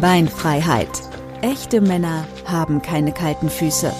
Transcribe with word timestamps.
Beinfreiheit. 0.00 0.88
Echte 1.42 1.80
Männer 1.80 2.26
haben 2.44 2.82
keine 2.82 3.12
kalten 3.12 3.50
Füße. 3.50 3.92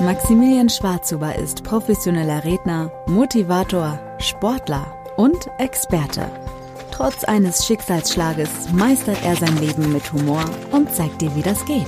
Maximilian 0.00 0.68
Schwarzhuber 0.68 1.36
ist 1.36 1.62
professioneller 1.64 2.44
Redner, 2.44 2.90
Motivator, 3.06 3.98
Sportler 4.18 4.86
und 5.16 5.36
Experte. 5.58 6.30
Trotz 6.90 7.24
eines 7.24 7.66
Schicksalsschlages 7.66 8.48
meistert 8.72 9.18
er 9.24 9.36
sein 9.36 9.56
Leben 9.58 9.92
mit 9.92 10.12
Humor 10.12 10.44
und 10.72 10.94
zeigt 10.94 11.20
dir, 11.20 11.34
wie 11.36 11.42
das 11.42 11.64
geht. 11.64 11.86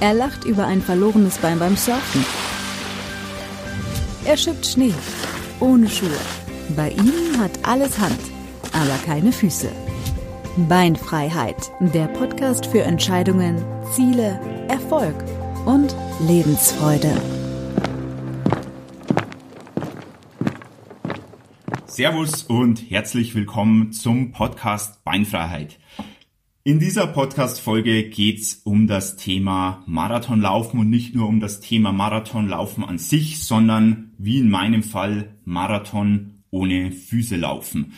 Er 0.00 0.14
lacht 0.14 0.44
über 0.44 0.66
ein 0.66 0.82
verlorenes 0.82 1.38
Bein 1.38 1.58
beim 1.58 1.76
Surfen. 1.76 2.24
Er 4.24 4.36
schippt 4.36 4.66
Schnee, 4.66 4.94
ohne 5.60 5.88
Schuhe. 5.88 6.10
Bei 6.76 6.90
ihm 6.90 7.38
hat 7.40 7.52
alles 7.62 7.98
Hand, 7.98 8.20
aber 8.72 8.98
keine 9.04 9.32
Füße. 9.32 9.68
Beinfreiheit, 10.56 11.72
der 11.80 12.06
Podcast 12.06 12.66
für 12.66 12.82
Entscheidungen, 12.82 13.60
Ziele, 13.92 14.40
Erfolg 14.68 15.16
und 15.66 15.96
Lebensfreude. 16.28 17.20
Servus 21.86 22.44
und 22.44 22.88
herzlich 22.88 23.34
willkommen 23.34 23.90
zum 23.90 24.30
Podcast 24.30 25.02
Beinfreiheit. 25.02 25.80
In 26.62 26.78
dieser 26.78 27.08
Podcast-Folge 27.08 28.08
geht's 28.08 28.60
um 28.62 28.86
das 28.86 29.16
Thema 29.16 29.82
Marathonlaufen 29.86 30.78
und 30.78 30.88
nicht 30.88 31.16
nur 31.16 31.26
um 31.26 31.40
das 31.40 31.58
Thema 31.58 31.90
Marathonlaufen 31.90 32.84
an 32.84 32.98
sich, 32.98 33.42
sondern 33.42 34.12
wie 34.18 34.38
in 34.38 34.50
meinem 34.50 34.84
Fall 34.84 35.34
Marathon 35.44 36.44
ohne 36.50 36.92
Füße 36.92 37.34
laufen. 37.34 37.94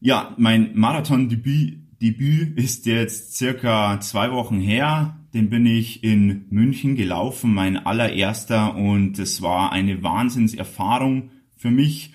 Ja, 0.00 0.36
mein 0.38 0.76
Marathon-Debüt 0.76 1.87
Debüt 2.00 2.56
ist 2.56 2.86
jetzt 2.86 3.36
circa 3.36 3.98
zwei 4.00 4.30
Wochen 4.30 4.60
her. 4.60 5.16
Den 5.34 5.50
bin 5.50 5.66
ich 5.66 6.04
in 6.04 6.46
München 6.50 6.94
gelaufen, 6.94 7.52
mein 7.52 7.76
allererster 7.76 8.76
und 8.76 9.18
es 9.18 9.42
war 9.42 9.72
eine 9.72 10.02
Wahnsinnserfahrung 10.02 11.30
für 11.56 11.70
mich. 11.70 12.12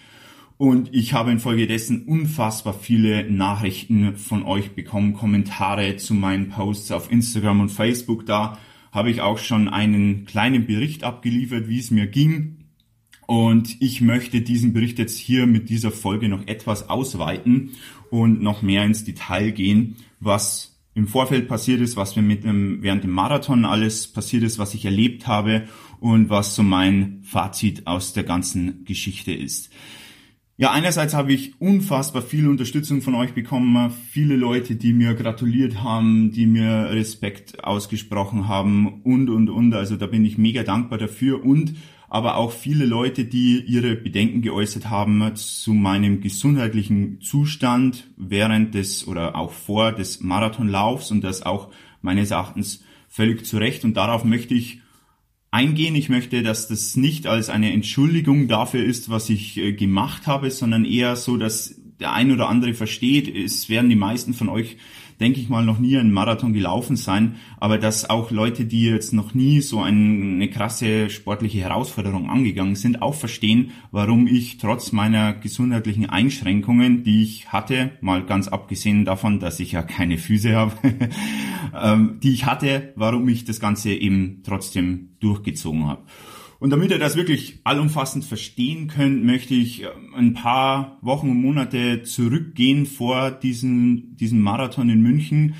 Und 0.57 0.93
ich 0.93 1.13
habe 1.13 1.31
infolgedessen 1.31 2.05
unfassbar 2.05 2.73
viele 2.73 3.29
Nachrichten 3.29 4.15
von 4.15 4.43
euch 4.43 4.71
bekommen, 4.71 5.13
Kommentare 5.13 5.97
zu 5.97 6.13
meinen 6.13 6.49
Posts 6.49 6.91
auf 6.93 7.11
Instagram 7.11 7.59
und 7.59 7.69
Facebook. 7.69 8.25
Da 8.25 8.57
habe 8.93 9.11
ich 9.11 9.19
auch 9.19 9.37
schon 9.37 9.67
einen 9.67 10.23
kleinen 10.23 10.65
Bericht 10.65 11.03
abgeliefert, 11.03 11.67
wie 11.67 11.79
es 11.79 11.91
mir 11.91 12.07
ging. 12.07 12.62
Und 13.25 13.81
ich 13.81 14.01
möchte 14.01 14.41
diesen 14.41 14.73
Bericht 14.73 14.99
jetzt 14.99 15.17
hier 15.17 15.45
mit 15.45 15.69
dieser 15.69 15.91
Folge 15.91 16.29
noch 16.29 16.47
etwas 16.47 16.89
ausweiten 16.89 17.71
und 18.09 18.41
noch 18.41 18.61
mehr 18.61 18.83
ins 18.83 19.03
Detail 19.03 19.51
gehen, 19.51 19.95
was 20.19 20.73
im 20.95 21.07
Vorfeld 21.07 21.47
passiert 21.47 21.81
ist, 21.81 21.97
was 21.97 22.15
mir 22.15 22.21
mit 22.21 22.43
dem, 22.43 22.83
während 22.83 23.03
dem 23.03 23.11
Marathon 23.11 23.65
alles 23.65 24.07
passiert 24.07 24.43
ist, 24.43 24.59
was 24.59 24.73
ich 24.73 24.85
erlebt 24.85 25.27
habe 25.27 25.63
und 25.99 26.29
was 26.29 26.55
so 26.55 26.63
mein 26.63 27.21
Fazit 27.23 27.87
aus 27.87 28.13
der 28.13 28.23
ganzen 28.23 28.85
Geschichte 28.85 29.31
ist. 29.31 29.71
Ja, 30.55 30.71
einerseits 30.71 31.15
habe 31.15 31.33
ich 31.33 31.59
unfassbar 31.59 32.21
viel 32.21 32.47
Unterstützung 32.47 33.01
von 33.01 33.15
euch 33.15 33.33
bekommen, 33.33 33.89
viele 33.89 34.35
Leute, 34.35 34.75
die 34.75 34.93
mir 34.93 35.15
gratuliert 35.15 35.81
haben, 35.81 36.31
die 36.31 36.45
mir 36.45 36.91
Respekt 36.91 37.63
ausgesprochen 37.63 38.47
haben 38.47 39.01
und, 39.01 39.29
und, 39.29 39.49
und. 39.49 39.73
Also 39.73 39.95
da 39.95 40.05
bin 40.05 40.23
ich 40.23 40.37
mega 40.37 40.61
dankbar 40.61 40.99
dafür 40.99 41.43
und 41.43 41.73
aber 42.13 42.37
auch 42.37 42.51
viele 42.51 42.85
Leute, 42.85 43.25
die 43.25 43.59
ihre 43.59 43.95
Bedenken 43.95 44.43
geäußert 44.43 44.91
haben 44.91 45.35
zu 45.35 45.73
meinem 45.73 46.21
gesundheitlichen 46.21 47.19
Zustand 47.21 48.07
während 48.17 48.75
des 48.75 49.07
oder 49.07 49.35
auch 49.35 49.51
vor 49.51 49.93
des 49.93 50.21
Marathonlaufs 50.21 51.09
und 51.09 51.23
das 51.23 51.41
auch 51.41 51.71
meines 52.03 52.29
Erachtens 52.29 52.83
völlig 53.09 53.47
zu 53.47 53.57
Recht. 53.57 53.83
Und 53.83 53.97
darauf 53.97 54.25
möchte 54.25 54.53
ich 54.53 54.81
eingehen. 55.49 55.95
Ich 55.95 56.09
möchte, 56.09 56.43
dass 56.43 56.67
das 56.67 56.95
nicht 56.95 57.25
als 57.25 57.49
eine 57.49 57.73
Entschuldigung 57.73 58.47
dafür 58.47 58.85
ist, 58.85 59.09
was 59.09 59.31
ich 59.31 59.57
äh, 59.57 59.73
gemacht 59.73 60.27
habe, 60.27 60.51
sondern 60.51 60.85
eher 60.85 61.15
so, 61.15 61.37
dass 61.37 61.81
der 61.99 62.13
ein 62.13 62.31
oder 62.31 62.47
andere 62.47 62.75
versteht. 62.75 63.27
Es 63.27 63.69
werden 63.69 63.89
die 63.89 63.95
meisten 63.95 64.35
von 64.35 64.49
euch 64.49 64.77
denke 65.19 65.39
ich 65.39 65.49
mal, 65.49 65.63
noch 65.63 65.79
nie 65.79 65.97
einen 65.97 66.11
Marathon 66.11 66.53
gelaufen 66.53 66.95
sein, 66.95 67.35
aber 67.59 67.77
dass 67.77 68.09
auch 68.09 68.31
Leute, 68.31 68.65
die 68.65 68.85
jetzt 68.85 69.13
noch 69.13 69.33
nie 69.33 69.61
so 69.61 69.81
eine 69.81 70.49
krasse 70.49 71.09
sportliche 71.09 71.59
Herausforderung 71.59 72.29
angegangen 72.29 72.75
sind, 72.75 73.01
auch 73.01 73.15
verstehen, 73.15 73.71
warum 73.91 74.27
ich 74.27 74.57
trotz 74.57 74.91
meiner 74.91 75.33
gesundheitlichen 75.33 76.09
Einschränkungen, 76.09 77.03
die 77.03 77.23
ich 77.23 77.51
hatte, 77.51 77.91
mal 78.01 78.25
ganz 78.25 78.47
abgesehen 78.47 79.05
davon, 79.05 79.39
dass 79.39 79.59
ich 79.59 79.73
ja 79.73 79.83
keine 79.83 80.17
Füße 80.17 80.55
habe, 80.55 80.73
ähm, 81.81 82.19
die 82.21 82.33
ich 82.33 82.45
hatte, 82.45 82.93
warum 82.95 83.27
ich 83.27 83.45
das 83.45 83.59
Ganze 83.59 83.93
eben 83.93 84.41
trotzdem 84.43 85.09
durchgezogen 85.19 85.87
habe. 85.87 86.03
Und 86.63 86.69
damit 86.69 86.91
ihr 86.91 86.97
das 86.97 87.17
wirklich 87.17 87.59
allumfassend 87.65 88.23
verstehen 88.23 88.87
könnt, 88.87 89.25
möchte 89.25 89.53
ich 89.53 89.83
äh, 89.83 89.87
ein 90.15 90.33
paar 90.33 90.97
Wochen 91.01 91.29
und 91.29 91.41
Monate 91.41 92.03
zurückgehen 92.03 92.85
vor 92.85 93.31
diesem, 93.31 94.15
diesem 94.15 94.39
Marathon 94.39 94.87
in 94.87 95.01
München. 95.01 95.55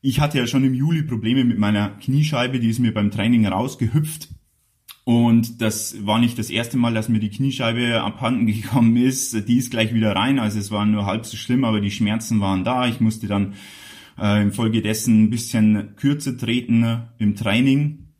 Ich 0.00 0.20
hatte 0.20 0.38
ja 0.38 0.46
schon 0.46 0.64
im 0.64 0.72
Juli 0.72 1.02
Probleme 1.02 1.44
mit 1.44 1.58
meiner 1.58 1.90
Kniescheibe, 1.90 2.60
die 2.60 2.70
ist 2.70 2.78
mir 2.78 2.94
beim 2.94 3.10
Training 3.10 3.46
rausgehüpft. 3.46 4.30
Und 5.04 5.60
das 5.60 6.06
war 6.06 6.18
nicht 6.18 6.38
das 6.38 6.48
erste 6.48 6.78
Mal, 6.78 6.94
dass 6.94 7.10
mir 7.10 7.20
die 7.20 7.28
Kniescheibe 7.28 8.00
abhanden 8.00 8.46
gekommen 8.46 8.96
ist. 8.96 9.46
Die 9.46 9.58
ist 9.58 9.70
gleich 9.70 9.92
wieder 9.92 10.16
rein, 10.16 10.38
also 10.38 10.58
es 10.58 10.70
war 10.70 10.86
nur 10.86 11.04
halb 11.04 11.26
so 11.26 11.36
schlimm, 11.36 11.64
aber 11.64 11.82
die 11.82 11.90
Schmerzen 11.90 12.40
waren 12.40 12.64
da. 12.64 12.88
Ich 12.88 13.00
musste 13.00 13.26
dann 13.26 13.52
äh, 14.18 14.40
infolgedessen 14.40 15.24
ein 15.24 15.30
bisschen 15.30 15.94
kürzer 15.96 16.38
treten 16.38 17.02
im 17.18 17.36
Training 17.36 18.14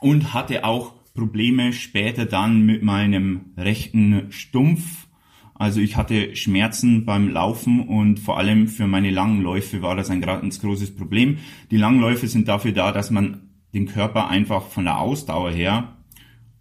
und 0.00 0.34
hatte 0.34 0.64
auch 0.64 0.97
Probleme 1.18 1.72
später 1.72 2.26
dann 2.26 2.64
mit 2.64 2.84
meinem 2.84 3.46
rechten 3.56 4.30
Stumpf. 4.30 5.08
Also 5.52 5.80
ich 5.80 5.96
hatte 5.96 6.36
Schmerzen 6.36 7.04
beim 7.04 7.28
Laufen 7.28 7.80
und 7.88 8.20
vor 8.20 8.38
allem 8.38 8.68
für 8.68 8.86
meine 8.86 9.10
langen 9.10 9.42
Läufe 9.42 9.82
war 9.82 9.96
das 9.96 10.10
ein 10.10 10.20
ganz 10.20 10.60
großes 10.60 10.94
Problem. 10.94 11.38
Die 11.72 11.76
langen 11.76 12.00
Läufe 12.00 12.28
sind 12.28 12.46
dafür 12.46 12.70
da, 12.70 12.92
dass 12.92 13.10
man 13.10 13.48
den 13.74 13.86
Körper 13.86 14.28
einfach 14.28 14.68
von 14.68 14.84
der 14.84 15.00
Ausdauer 15.00 15.50
her 15.50 15.96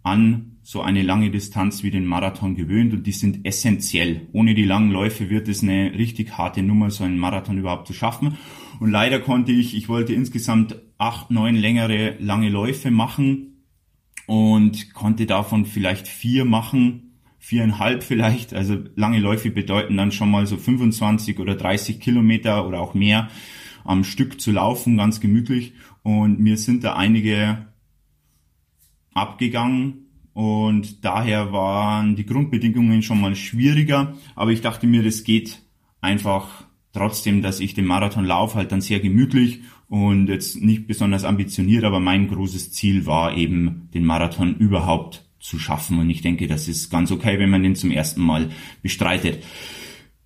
an 0.02 0.58
so 0.64 0.82
eine 0.82 1.04
lange 1.04 1.30
Distanz 1.30 1.84
wie 1.84 1.92
den 1.92 2.08
Marathon 2.08 2.56
gewöhnt 2.56 2.94
und 2.94 3.06
die 3.06 3.12
sind 3.12 3.46
essentiell. 3.46 4.28
Ohne 4.34 4.56
die 4.56 4.66
langen 4.66 4.90
Läufe 4.90 5.30
wird 5.30 5.48
es 5.48 5.62
eine 5.62 5.94
richtig 5.94 6.36
harte 6.36 6.64
Nummer, 6.64 6.90
so 6.90 7.04
einen 7.04 7.20
Marathon 7.20 7.60
überhaupt 7.60 7.86
zu 7.86 7.94
schaffen. 7.94 8.40
Und 8.80 8.90
leider 8.90 9.20
konnte 9.20 9.52
ich, 9.52 9.78
ich 9.78 9.88
wollte 9.88 10.14
insgesamt 10.14 10.82
acht, 10.98 11.30
neun 11.30 11.56
längere 11.56 12.16
lange 12.20 12.50
Läufe 12.50 12.90
machen 12.90 13.54
und 14.28 14.94
konnte 14.94 15.26
davon 15.26 15.66
vielleicht 15.66 16.08
vier 16.08 16.46
machen, 16.46 17.20
viereinhalb 17.40 18.04
vielleicht. 18.04 18.54
Also 18.54 18.78
lange 18.96 19.20
Läufe 19.20 19.50
bedeuten 19.50 19.98
dann 19.98 20.12
schon 20.12 20.30
mal 20.30 20.46
so 20.46 20.58
25 20.58 21.40
oder 21.40 21.56
30 21.56 22.00
Kilometer 22.00 22.68
oder 22.68 22.80
auch 22.80 22.94
mehr 22.94 23.30
am 23.84 24.04
Stück 24.04 24.40
zu 24.40 24.52
laufen, 24.52 24.98
ganz 24.98 25.20
gemütlich. 25.20 25.74
Und 26.04 26.40
mir 26.40 26.58
sind 26.58 26.84
da 26.84 26.96
einige 26.96 27.68
abgegangen 29.14 30.10
und 30.34 31.04
daher 31.04 31.52
waren 31.52 32.16
die 32.16 32.26
Grundbedingungen 32.26 33.02
schon 33.02 33.22
mal 33.22 33.36
schwieriger. 33.36 34.14
Aber 34.36 34.52
ich 34.52 34.62
dachte 34.62 34.86
mir, 34.86 35.02
das 35.02 35.24
geht 35.24 35.64
einfach 36.02 36.66
trotzdem, 36.92 37.42
dass 37.42 37.60
ich 37.60 37.74
den 37.74 37.86
Marathon 37.86 38.26
laufe, 38.26 38.56
halt 38.56 38.72
dann 38.72 38.82
sehr 38.82 39.00
gemütlich 39.00 39.62
und 39.90 40.28
jetzt 40.28 40.62
nicht 40.62 40.88
besonders 40.88 41.24
ambitioniert, 41.24 41.84
aber 41.84 42.00
mein 42.00 42.28
großes 42.28 42.72
Ziel 42.74 43.06
war 43.06 43.36
eben, 43.36 43.90
den 43.94 44.06
Marathon 44.06 44.56
überhaupt 44.56 45.26
zu 45.40 45.60
schaffen. 45.60 46.00
Und 46.00 46.10
ich 46.10 46.22
denke, 46.22 46.48
das 46.48 46.68
ist 46.68 46.90
ganz 46.90 47.12
okay, 47.12 47.40
wenn 47.40 47.50
man 47.50 47.64
den 47.64 47.76
zum 47.76 47.92
ersten 47.92 48.22
Mal 48.22 48.50
bestreitet. 48.82 49.44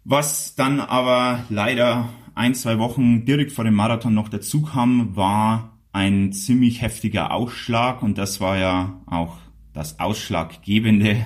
Was 0.04 0.56
dann 0.56 0.80
aber 0.80 1.46
leider 1.50 2.10
ein, 2.34 2.56
zwei 2.56 2.80
Wochen 2.80 3.25
direkt 3.25 3.52
vor 3.52 3.63
dem 3.63 3.75
Marathon 3.75 4.13
noch 4.13 4.30
dazu 4.30 4.63
kam, 4.63 5.16
war 5.16 5.78
ein 5.94 6.34
ziemlich 6.34 6.81
heftiger 6.81 7.31
Ausschlag 7.31 8.02
und 8.02 8.18
das 8.18 8.40
war 8.40 8.57
ja 8.57 9.02
auch 9.06 9.38
das 9.74 10.00
Ausschlaggebende 10.00 11.18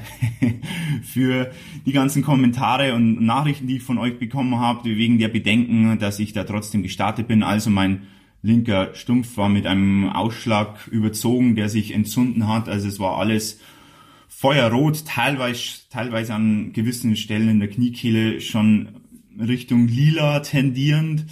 für 1.04 1.52
die 1.86 1.94
ganzen 1.94 2.22
Kommentare 2.22 2.94
und 2.94 3.22
Nachrichten, 3.22 3.68
die 3.68 3.78
ich 3.78 3.84
von 3.84 3.98
euch 3.98 4.20
bekommen 4.20 4.60
habe, 4.60 4.84
wegen 4.86 5.18
der 5.18 5.30
Bedenken, 5.30 5.98
dass 6.00 6.20
ich 6.20 6.34
da 6.34 6.44
trotzdem 6.44 6.84
gestartet 6.84 7.28
bin. 7.28 7.44
Also 7.44 7.70
mein 7.70 8.04
linker 8.46 8.94
Stumpf 8.94 9.38
war 9.38 9.50
mit 9.50 9.66
einem 9.66 10.10
Ausschlag 10.10 10.88
überzogen, 10.88 11.56
der 11.56 11.68
sich 11.68 11.94
entzünden 11.94 12.48
hat. 12.48 12.70
Also 12.70 12.88
es 12.88 13.00
war 13.00 13.18
alles 13.18 13.60
feuerrot, 14.28 15.06
teilweise, 15.06 15.90
teilweise 15.90 16.34
an 16.34 16.72
gewissen 16.72 17.16
Stellen 17.16 17.50
in 17.50 17.60
der 17.60 17.70
Kniekehle 17.70 18.42
schon 18.42 19.02
Richtung 19.40 19.88
lila 19.88 20.42
tendierend. 20.42 21.26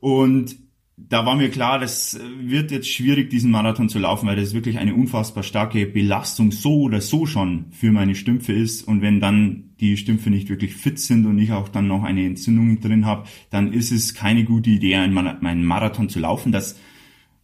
Und 0.00 0.56
da 0.98 1.26
war 1.26 1.36
mir 1.36 1.50
klar, 1.50 1.78
das 1.78 2.18
wird 2.40 2.70
jetzt 2.70 2.88
schwierig, 2.88 3.28
diesen 3.28 3.50
Marathon 3.50 3.90
zu 3.90 3.98
laufen, 3.98 4.26
weil 4.26 4.36
das 4.36 4.54
wirklich 4.54 4.78
eine 4.78 4.94
unfassbar 4.94 5.42
starke 5.42 5.86
Belastung 5.86 6.52
so 6.52 6.80
oder 6.80 7.02
so 7.02 7.26
schon 7.26 7.66
für 7.70 7.92
meine 7.92 8.14
Stümpfe 8.14 8.54
ist. 8.54 8.82
Und 8.82 9.02
wenn 9.02 9.20
dann 9.20 9.74
die 9.78 9.98
Stümpfe 9.98 10.30
nicht 10.30 10.48
wirklich 10.48 10.74
fit 10.74 10.98
sind 10.98 11.26
und 11.26 11.38
ich 11.38 11.52
auch 11.52 11.68
dann 11.68 11.86
noch 11.86 12.02
eine 12.02 12.24
Entzündung 12.24 12.80
drin 12.80 13.04
habe, 13.04 13.28
dann 13.50 13.74
ist 13.74 13.92
es 13.92 14.14
keine 14.14 14.44
gute 14.44 14.70
Idee, 14.70 14.96
einen 14.96 15.66
Marathon 15.66 16.08
zu 16.08 16.18
laufen. 16.18 16.50
Das 16.50 16.80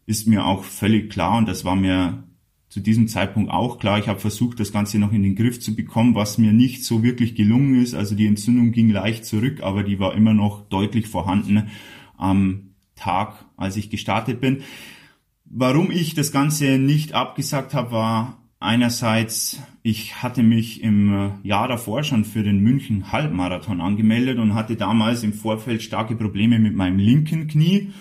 ist 0.06 0.26
mir 0.26 0.46
auch 0.46 0.64
völlig 0.64 1.10
klar 1.10 1.37
und 1.37 1.46
das 1.46 1.64
war 1.64 1.76
mir 1.76 2.25
zu 2.70 2.81
diesem 2.81 3.06
Zeitpunkt 3.06 3.50
auch 3.50 3.78
klar. 3.78 3.99
Ich 3.99 4.08
habe 4.08 4.19
versucht, 4.19 4.60
das 4.60 4.72
Ganze 4.72 4.99
noch 4.99 5.12
in 5.12 5.22
den 5.22 5.37
Griff 5.37 5.60
zu 5.60 5.76
bekommen, 5.76 6.14
was 6.14 6.38
mir 6.38 6.54
nicht 6.54 6.87
so 6.87 7.02
wirklich 7.02 7.34
gelungen 7.34 7.82
ist. 7.82 7.93
Also 7.93 8.14
die 8.14 8.26
Entzündung 8.26 8.72
ging 8.72 8.88
leicht 8.88 9.26
zurück, 9.26 9.62
aber 9.62 9.82
die 9.82 9.99
war 9.99 10.14
immer 10.14 10.32
noch 10.32 10.66
deutlich 10.70 11.06
vorhanden 11.06 11.69
am 12.16 12.72
Tag, 13.02 13.44
als 13.56 13.76
ich 13.76 13.90
gestartet 13.90 14.40
bin. 14.40 14.62
Warum 15.44 15.90
ich 15.90 16.14
das 16.14 16.32
Ganze 16.32 16.78
nicht 16.78 17.14
abgesagt 17.14 17.75
habe, 17.75 17.93
war 17.93 18.38
einerseits, 18.60 19.60
ich 19.82 20.22
hatte 20.22 20.43
mich 20.43 20.82
im 20.82 21.32
Jahr 21.43 21.69
davor 21.69 22.04
schon 22.04 22.25
für 22.25 22.43
den 22.43 22.60
München 22.60 23.10
Halbmarathon 23.10 23.81
angemeldet 23.81 24.38
und 24.38 24.54
hatte 24.54 24.76
damals 24.76 25.25
im 25.25 25.32
Vorfeld 25.32 25.82
starke 25.82 26.14
Probleme 26.14 26.58
mit 26.58 26.75
meinem 26.75 26.99
linken 26.99 27.49
Knie. 27.49 27.93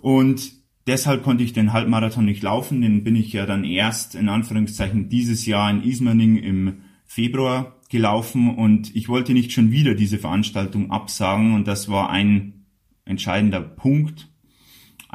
Und 0.00 0.56
Deshalb 0.86 1.24
konnte 1.24 1.42
ich 1.42 1.52
den 1.52 1.72
Halbmarathon 1.72 2.24
nicht 2.24 2.44
laufen, 2.44 2.80
den 2.80 3.02
bin 3.02 3.16
ich 3.16 3.32
ja 3.32 3.44
dann 3.44 3.64
erst 3.64 4.14
in 4.14 4.28
Anführungszeichen 4.28 5.08
dieses 5.08 5.44
Jahr 5.44 5.68
in 5.68 5.82
Ismaning 5.82 6.36
im 6.36 6.82
Februar 7.04 7.80
gelaufen. 7.88 8.54
Und 8.54 8.94
ich 8.94 9.08
wollte 9.08 9.32
nicht 9.32 9.50
schon 9.50 9.72
wieder 9.72 9.94
diese 9.94 10.18
Veranstaltung 10.18 10.92
absagen. 10.92 11.54
Und 11.54 11.66
das 11.66 11.88
war 11.88 12.10
ein 12.10 12.66
entscheidender 13.04 13.60
Punkt, 13.60 14.28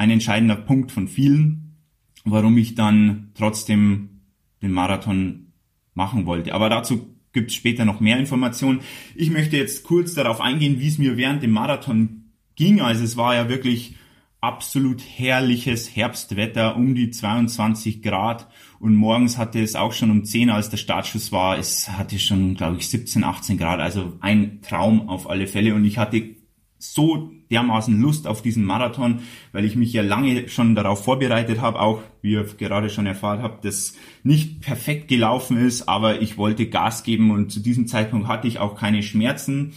ein 0.02 0.10
entscheidender 0.10 0.56
Punkt 0.56 0.92
von 0.92 1.08
vielen, 1.08 1.78
warum 2.26 2.58
ich 2.58 2.74
dann 2.74 3.30
trotzdem 3.36 4.22
den 4.64 4.72
Marathon 4.72 5.54
machen 5.94 6.26
wollte. 6.26 6.56
Aber 6.56 6.70
dazu 6.70 7.16
gibt 7.34 7.52
es 7.52 7.56
später 7.56 7.86
noch 7.86 8.00
mehr 8.00 8.18
Informationen. 8.18 8.80
Ich 9.14 9.30
möchte 9.30 9.58
jetzt 9.58 9.84
kurz 9.84 10.16
darauf 10.16 10.42
eingehen, 10.42 10.80
wie 10.80 10.88
es 10.88 10.98
mir 10.98 11.18
während 11.18 11.44
dem 11.44 11.52
Marathon 11.52 12.32
ging. 12.56 12.82
Also 12.82 13.04
es 13.04 13.16
war 13.16 13.36
ja 13.36 13.48
wirklich 13.48 13.96
absolut 14.40 15.04
herrliches 15.04 15.96
Herbstwetter 15.96 16.76
um 16.76 16.96
die 16.96 17.12
22 17.12 18.02
Grad 18.02 18.48
und 18.80 18.96
morgens 18.96 19.38
hatte 19.38 19.62
es 19.62 19.76
auch 19.76 19.94
schon 19.94 20.10
um 20.10 20.24
10, 20.26 20.50
als 20.50 20.72
der 20.72 20.78
Startschuss 20.78 21.32
war, 21.32 21.60
es 21.60 21.90
hatte 21.90 22.18
schon, 22.18 22.56
glaube 22.56 22.78
ich, 22.78 22.90
17, 22.90 23.24
18 23.24 23.60
Grad, 23.60 23.80
also 23.80 24.18
ein 24.20 24.64
Traum 24.64 25.10
auf 25.10 25.30
alle 25.30 25.46
Fälle 25.46 25.76
und 25.76 25.86
ich 25.86 26.00
hatte 26.00 26.41
so 26.82 27.32
dermaßen 27.50 28.02
Lust 28.02 28.28
auf 28.28 28.42
diesen 28.42 28.66
Marathon, 28.66 29.20
weil 29.52 29.66
ich 29.66 29.76
mich 29.76 29.94
ja 29.94 30.02
lange 30.02 30.50
schon 30.50 30.76
darauf 30.76 31.04
vorbereitet 31.04 31.62
habe, 31.62 31.80
auch 31.80 32.02
wie 32.22 32.32
ihr 32.32 32.44
gerade 32.44 32.90
schon 32.90 33.06
erfahren 33.06 33.42
habt, 33.42 33.66
dass 33.66 33.96
nicht 34.24 34.62
perfekt 34.62 35.08
gelaufen 35.08 35.58
ist, 35.58 35.88
aber 35.88 36.22
ich 36.22 36.38
wollte 36.38 36.68
Gas 36.68 37.04
geben 37.04 37.32
und 37.32 37.52
zu 37.52 37.60
diesem 37.60 37.88
Zeitpunkt 37.88 38.28
hatte 38.28 38.48
ich 38.48 38.60
auch 38.60 38.76
keine 38.76 39.04
Schmerzen 39.04 39.74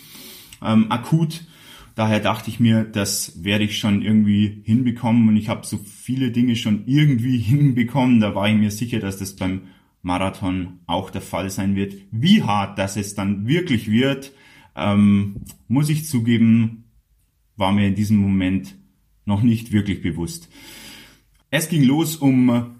ähm, 0.62 0.90
akut 0.90 1.44
Daher 1.94 2.18
dachte 2.18 2.50
ich 2.50 2.58
mir, 2.58 2.82
das 2.82 3.44
werde 3.44 3.64
ich 3.64 3.78
schon 3.78 4.02
irgendwie 4.02 4.62
hinbekommen 4.64 5.28
und 5.28 5.36
ich 5.36 5.48
habe 5.48 5.64
so 5.64 5.78
viele 5.78 6.32
Dinge 6.32 6.56
schon 6.56 6.84
irgendwie 6.86 7.38
hinbekommen. 7.38 8.20
Da 8.20 8.34
war 8.34 8.48
ich 8.48 8.56
mir 8.56 8.70
sicher, 8.70 8.98
dass 8.98 9.18
das 9.18 9.36
beim 9.36 9.62
Marathon 10.02 10.80
auch 10.86 11.10
der 11.10 11.20
Fall 11.20 11.50
sein 11.50 11.76
wird. 11.76 11.94
Wie 12.10 12.42
hart 12.42 12.78
das 12.78 12.96
es 12.96 13.14
dann 13.14 13.46
wirklich 13.46 13.90
wird, 13.90 14.32
ähm, 14.76 15.36
muss 15.68 15.88
ich 15.88 16.06
zugeben, 16.06 16.83
war 17.56 17.72
mir 17.72 17.88
in 17.88 17.94
diesem 17.94 18.18
Moment 18.18 18.76
noch 19.24 19.42
nicht 19.42 19.72
wirklich 19.72 20.02
bewusst. 20.02 20.48
Es 21.50 21.68
ging 21.68 21.84
los 21.84 22.16
um 22.16 22.76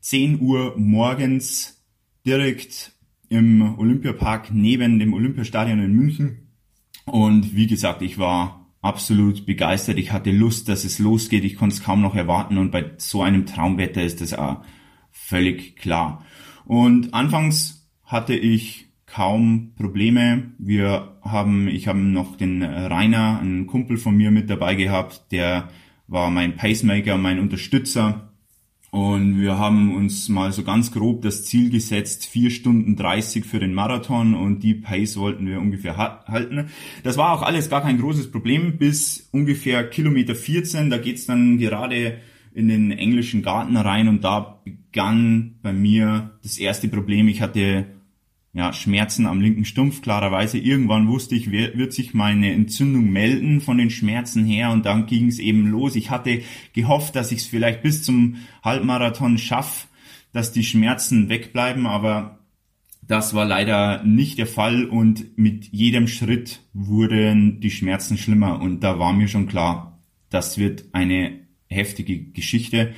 10 0.00 0.40
Uhr 0.40 0.74
morgens 0.76 1.84
direkt 2.24 2.92
im 3.28 3.78
Olympiapark 3.78 4.52
neben 4.52 4.98
dem 4.98 5.14
Olympiastadion 5.14 5.80
in 5.80 5.92
München. 5.92 6.48
Und 7.04 7.54
wie 7.54 7.66
gesagt, 7.66 8.02
ich 8.02 8.18
war 8.18 8.66
absolut 8.82 9.46
begeistert. 9.46 9.98
Ich 9.98 10.12
hatte 10.12 10.30
Lust, 10.30 10.68
dass 10.68 10.84
es 10.84 10.98
losgeht. 10.98 11.44
Ich 11.44 11.56
konnte 11.56 11.74
es 11.74 11.82
kaum 11.82 12.02
noch 12.02 12.14
erwarten. 12.14 12.58
Und 12.58 12.70
bei 12.70 12.92
so 12.98 13.22
einem 13.22 13.46
Traumwetter 13.46 14.02
ist 14.02 14.20
das 14.20 14.32
auch 14.32 14.62
völlig 15.10 15.76
klar. 15.76 16.24
Und 16.64 17.14
anfangs 17.14 17.88
hatte 18.04 18.34
ich 18.34 18.86
kaum 19.16 19.72
Probleme. 19.78 20.52
Wir 20.58 21.16
haben, 21.22 21.68
ich 21.68 21.88
habe 21.88 21.98
noch 21.98 22.36
den 22.36 22.62
Rainer, 22.62 23.40
einen 23.40 23.66
Kumpel 23.66 23.96
von 23.96 24.14
mir 24.14 24.30
mit 24.30 24.50
dabei 24.50 24.74
gehabt, 24.74 25.32
der 25.32 25.70
war 26.06 26.30
mein 26.30 26.56
Pacemaker, 26.56 27.16
mein 27.16 27.40
Unterstützer. 27.40 28.34
Und 28.90 29.40
wir 29.40 29.58
haben 29.58 29.94
uns 29.96 30.28
mal 30.28 30.52
so 30.52 30.64
ganz 30.64 30.92
grob 30.92 31.22
das 31.22 31.46
Ziel 31.46 31.70
gesetzt, 31.70 32.26
vier 32.26 32.50
Stunden 32.50 32.94
30 32.94 33.46
für 33.46 33.58
den 33.58 33.72
Marathon 33.72 34.34
und 34.34 34.60
die 34.60 34.74
Pace 34.74 35.16
wollten 35.16 35.46
wir 35.46 35.60
ungefähr 35.60 35.96
halten. 35.96 36.66
Das 37.02 37.16
war 37.16 37.32
auch 37.32 37.42
alles 37.42 37.70
gar 37.70 37.80
kein 37.80 37.98
großes 37.98 38.30
Problem 38.30 38.76
bis 38.76 39.30
ungefähr 39.32 39.88
Kilometer 39.88 40.34
14. 40.34 40.90
Da 40.90 40.98
geht's 40.98 41.24
dann 41.24 41.56
gerade 41.56 42.18
in 42.52 42.68
den 42.68 42.90
englischen 42.90 43.40
Garten 43.40 43.78
rein 43.78 44.08
und 44.08 44.24
da 44.24 44.60
begann 44.62 45.54
bei 45.62 45.72
mir 45.72 46.38
das 46.42 46.58
erste 46.58 46.88
Problem. 46.88 47.28
Ich 47.28 47.40
hatte 47.40 47.95
ja, 48.56 48.72
Schmerzen 48.72 49.26
am 49.26 49.42
linken 49.42 49.66
Stumpf, 49.66 50.00
klarerweise. 50.00 50.56
Irgendwann 50.56 51.08
wusste 51.08 51.34
ich, 51.34 51.50
wird 51.50 51.92
sich 51.92 52.14
meine 52.14 52.54
Entzündung 52.54 53.10
melden 53.10 53.60
von 53.60 53.76
den 53.76 53.90
Schmerzen 53.90 54.46
her 54.46 54.70
und 54.70 54.86
dann 54.86 55.04
ging 55.04 55.28
es 55.28 55.38
eben 55.38 55.66
los. 55.66 55.94
Ich 55.94 56.08
hatte 56.08 56.40
gehofft, 56.72 57.16
dass 57.16 57.32
ich 57.32 57.40
es 57.40 57.46
vielleicht 57.46 57.82
bis 57.82 58.02
zum 58.02 58.36
Halbmarathon 58.64 59.36
schaffe, 59.36 59.88
dass 60.32 60.52
die 60.52 60.64
Schmerzen 60.64 61.28
wegbleiben, 61.28 61.86
aber 61.86 62.38
das 63.02 63.34
war 63.34 63.44
leider 63.44 64.02
nicht 64.04 64.38
der 64.38 64.46
Fall 64.46 64.86
und 64.86 65.36
mit 65.36 65.66
jedem 65.66 66.08
Schritt 66.08 66.62
wurden 66.72 67.60
die 67.60 67.70
Schmerzen 67.70 68.16
schlimmer 68.16 68.62
und 68.62 68.80
da 68.80 68.98
war 68.98 69.12
mir 69.12 69.28
schon 69.28 69.48
klar, 69.48 70.02
das 70.30 70.56
wird 70.56 70.86
eine 70.92 71.40
heftige 71.68 72.18
Geschichte. 72.18 72.94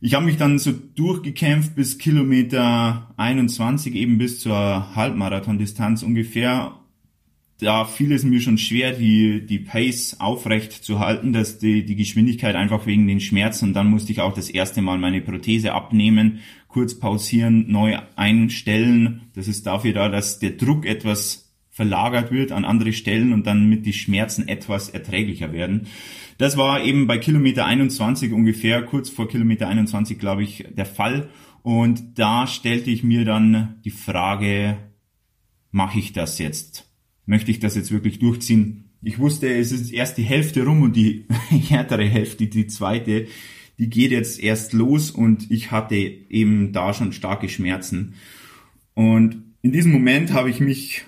Ich 0.00 0.14
habe 0.14 0.26
mich 0.26 0.36
dann 0.36 0.60
so 0.60 0.70
durchgekämpft 0.72 1.74
bis 1.74 1.98
Kilometer 1.98 3.12
21, 3.16 3.96
eben 3.96 4.16
bis 4.16 4.38
zur 4.38 4.94
Halbmarathon-Distanz 4.94 6.04
ungefähr. 6.04 6.76
Da 7.58 7.84
fiel 7.84 8.12
es 8.12 8.22
mir 8.22 8.40
schon 8.40 8.58
schwer, 8.58 8.92
die, 8.92 9.44
die 9.44 9.58
Pace 9.58 10.20
aufrecht 10.20 10.72
zu 10.72 11.00
halten, 11.00 11.32
dass 11.32 11.58
die, 11.58 11.84
die 11.84 11.96
Geschwindigkeit 11.96 12.54
einfach 12.54 12.86
wegen 12.86 13.08
den 13.08 13.18
Schmerzen. 13.18 13.66
Und 13.66 13.74
dann 13.74 13.90
musste 13.90 14.12
ich 14.12 14.20
auch 14.20 14.32
das 14.32 14.48
erste 14.48 14.82
Mal 14.82 14.98
meine 14.98 15.20
Prothese 15.20 15.72
abnehmen, 15.72 16.38
kurz 16.68 17.00
pausieren, 17.00 17.64
neu 17.68 17.98
einstellen. 18.14 19.22
Das 19.34 19.48
ist 19.48 19.66
dafür 19.66 19.94
da, 19.94 20.08
dass 20.08 20.38
der 20.38 20.52
Druck 20.52 20.86
etwas 20.86 21.47
verlagert 21.78 22.32
wird 22.32 22.50
an 22.50 22.64
andere 22.64 22.92
Stellen 22.92 23.32
und 23.32 23.46
dann 23.46 23.68
mit 23.68 23.86
die 23.86 23.92
Schmerzen 23.92 24.48
etwas 24.48 24.88
erträglicher 24.88 25.52
werden. 25.52 25.86
Das 26.36 26.56
war 26.56 26.82
eben 26.82 27.06
bei 27.06 27.18
Kilometer 27.18 27.66
21 27.66 28.32
ungefähr, 28.32 28.82
kurz 28.82 29.08
vor 29.10 29.28
Kilometer 29.28 29.68
21, 29.68 30.18
glaube 30.18 30.42
ich, 30.42 30.64
der 30.76 30.86
Fall. 30.86 31.28
Und 31.62 32.18
da 32.18 32.48
stellte 32.48 32.90
ich 32.90 33.04
mir 33.04 33.24
dann 33.24 33.76
die 33.84 33.92
Frage, 33.92 34.76
mache 35.70 36.00
ich 36.00 36.12
das 36.12 36.40
jetzt? 36.40 36.90
Möchte 37.26 37.52
ich 37.52 37.60
das 37.60 37.76
jetzt 37.76 37.92
wirklich 37.92 38.18
durchziehen? 38.18 38.90
Ich 39.00 39.20
wusste, 39.20 39.48
es 39.48 39.70
ist 39.70 39.92
erst 39.92 40.18
die 40.18 40.24
Hälfte 40.24 40.64
rum 40.64 40.82
und 40.82 40.96
die 40.96 41.26
härtere 41.68 42.06
Hälfte, 42.06 42.48
die 42.48 42.66
zweite, 42.66 43.28
die 43.78 43.88
geht 43.88 44.10
jetzt 44.10 44.40
erst 44.40 44.72
los 44.72 45.12
und 45.12 45.48
ich 45.48 45.70
hatte 45.70 45.94
eben 45.94 46.72
da 46.72 46.92
schon 46.92 47.12
starke 47.12 47.48
Schmerzen. 47.48 48.14
Und 48.94 49.44
in 49.62 49.70
diesem 49.70 49.92
Moment 49.92 50.32
habe 50.32 50.50
ich 50.50 50.58
mich 50.58 51.04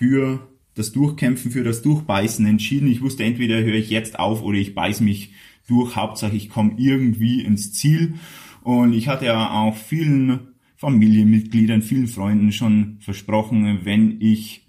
für 0.00 0.48
das 0.74 0.92
Durchkämpfen, 0.92 1.50
für 1.50 1.62
das 1.62 1.82
Durchbeißen 1.82 2.46
entschieden. 2.46 2.90
Ich 2.90 3.02
wusste, 3.02 3.22
entweder 3.22 3.62
höre 3.62 3.74
ich 3.74 3.90
jetzt 3.90 4.18
auf 4.18 4.42
oder 4.42 4.56
ich 4.56 4.74
beiß 4.74 5.02
mich 5.02 5.34
durch. 5.68 5.94
Hauptsache, 5.94 6.34
ich 6.34 6.48
komme 6.48 6.72
irgendwie 6.78 7.42
ins 7.42 7.74
Ziel. 7.74 8.14
Und 8.62 8.94
ich 8.94 9.08
hatte 9.08 9.26
ja 9.26 9.50
auch 9.50 9.76
vielen 9.76 10.54
Familienmitgliedern, 10.76 11.82
vielen 11.82 12.06
Freunden 12.06 12.50
schon 12.50 12.96
versprochen, 13.00 13.80
wenn 13.84 14.22
ich 14.22 14.68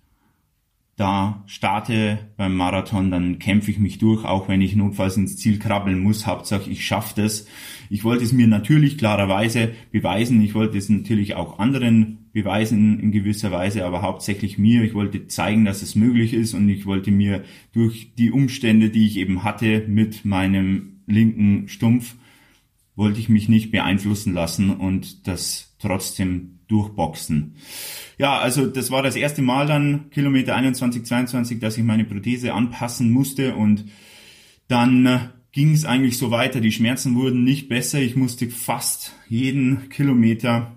da 0.97 1.45
starte 1.47 2.19
beim 2.35 2.57
Marathon, 2.57 3.09
dann 3.09 3.39
kämpfe 3.39 3.71
ich 3.71 3.79
mich 3.79 4.00
durch, 4.00 4.25
auch 4.25 4.50
wenn 4.50 4.59
ich 4.59 4.75
notfalls 4.75 5.15
ins 5.15 5.38
Ziel 5.38 5.59
krabbeln 5.59 6.00
muss. 6.00 6.27
Hauptsache, 6.27 6.69
ich 6.69 6.85
schaffe 6.85 7.21
das. 7.21 7.47
Ich 7.89 8.03
wollte 8.03 8.25
es 8.25 8.33
mir 8.33 8.47
natürlich 8.47 8.97
klarerweise 8.97 9.71
beweisen. 9.91 10.41
Ich 10.41 10.55
wollte 10.55 10.77
es 10.77 10.89
natürlich 10.89 11.35
auch 11.35 11.57
anderen 11.57 12.20
beweisen 12.33 13.00
in 13.00 13.11
gewisser 13.11 13.51
Weise, 13.51 13.85
aber 13.85 14.01
hauptsächlich 14.01 14.57
mir. 14.57 14.83
Ich 14.83 14.93
wollte 14.93 15.27
zeigen, 15.27 15.65
dass 15.65 15.81
es 15.81 15.95
möglich 15.95 16.33
ist 16.33 16.53
und 16.53 16.69
ich 16.69 16.85
wollte 16.85 17.11
mir 17.11 17.43
durch 17.73 18.13
die 18.15 18.31
Umstände, 18.31 18.89
die 18.89 19.05
ich 19.05 19.17
eben 19.17 19.43
hatte 19.43 19.85
mit 19.88 20.25
meinem 20.25 21.01
linken 21.07 21.67
Stumpf, 21.67 22.15
wollte 22.95 23.19
ich 23.19 23.29
mich 23.29 23.50
nicht 23.50 23.71
beeinflussen 23.71 24.33
lassen 24.33 24.69
und 24.69 25.27
das 25.27 25.75
trotzdem 25.79 26.59
durchboxen. 26.67 27.55
Ja, 28.17 28.38
also 28.38 28.65
das 28.65 28.91
war 28.91 29.03
das 29.03 29.15
erste 29.15 29.41
Mal 29.41 29.67
dann 29.67 30.09
Kilometer 30.11 30.55
21, 30.55 31.05
22, 31.05 31.59
dass 31.59 31.77
ich 31.77 31.83
meine 31.83 32.05
Prothese 32.05 32.53
anpassen 32.53 33.11
musste 33.11 33.55
und 33.55 33.85
dann 34.67 35.31
ging 35.51 35.73
es 35.73 35.83
eigentlich 35.83 36.17
so 36.17 36.31
weiter. 36.31 36.61
Die 36.61 36.71
Schmerzen 36.71 37.15
wurden 37.15 37.43
nicht 37.43 37.67
besser. 37.67 38.00
Ich 38.00 38.15
musste 38.15 38.50
fast 38.50 39.13
jeden 39.27 39.89
Kilometer 39.89 40.71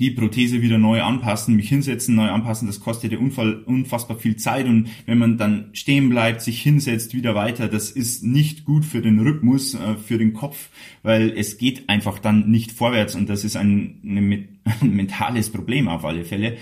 die 0.00 0.10
Prothese 0.10 0.62
wieder 0.62 0.78
neu 0.78 1.02
anpassen, 1.02 1.54
mich 1.54 1.68
hinsetzen, 1.68 2.16
neu 2.16 2.28
anpassen. 2.28 2.66
Das 2.66 2.80
kostete 2.80 3.18
unfassbar 3.18 4.18
viel 4.18 4.36
Zeit. 4.36 4.66
Und 4.66 4.88
wenn 5.06 5.18
man 5.18 5.38
dann 5.38 5.70
stehen 5.72 6.08
bleibt, 6.08 6.40
sich 6.40 6.60
hinsetzt, 6.60 7.14
wieder 7.14 7.36
weiter, 7.36 7.68
das 7.68 7.92
ist 7.92 8.24
nicht 8.24 8.64
gut 8.64 8.84
für 8.84 9.02
den 9.02 9.20
Rhythmus, 9.20 9.74
äh, 9.74 9.96
für 9.96 10.18
den 10.18 10.32
Kopf, 10.32 10.70
weil 11.04 11.30
es 11.36 11.58
geht 11.58 11.88
einfach 11.88 12.18
dann 12.18 12.50
nicht 12.50 12.72
vorwärts. 12.72 13.14
Und 13.14 13.28
das 13.28 13.44
ist 13.44 13.56
ein, 13.56 14.00
ein 14.80 14.96
mentales 14.96 15.50
Problem 15.50 15.86
auf 15.86 16.04
alle 16.04 16.24
Fälle. 16.24 16.56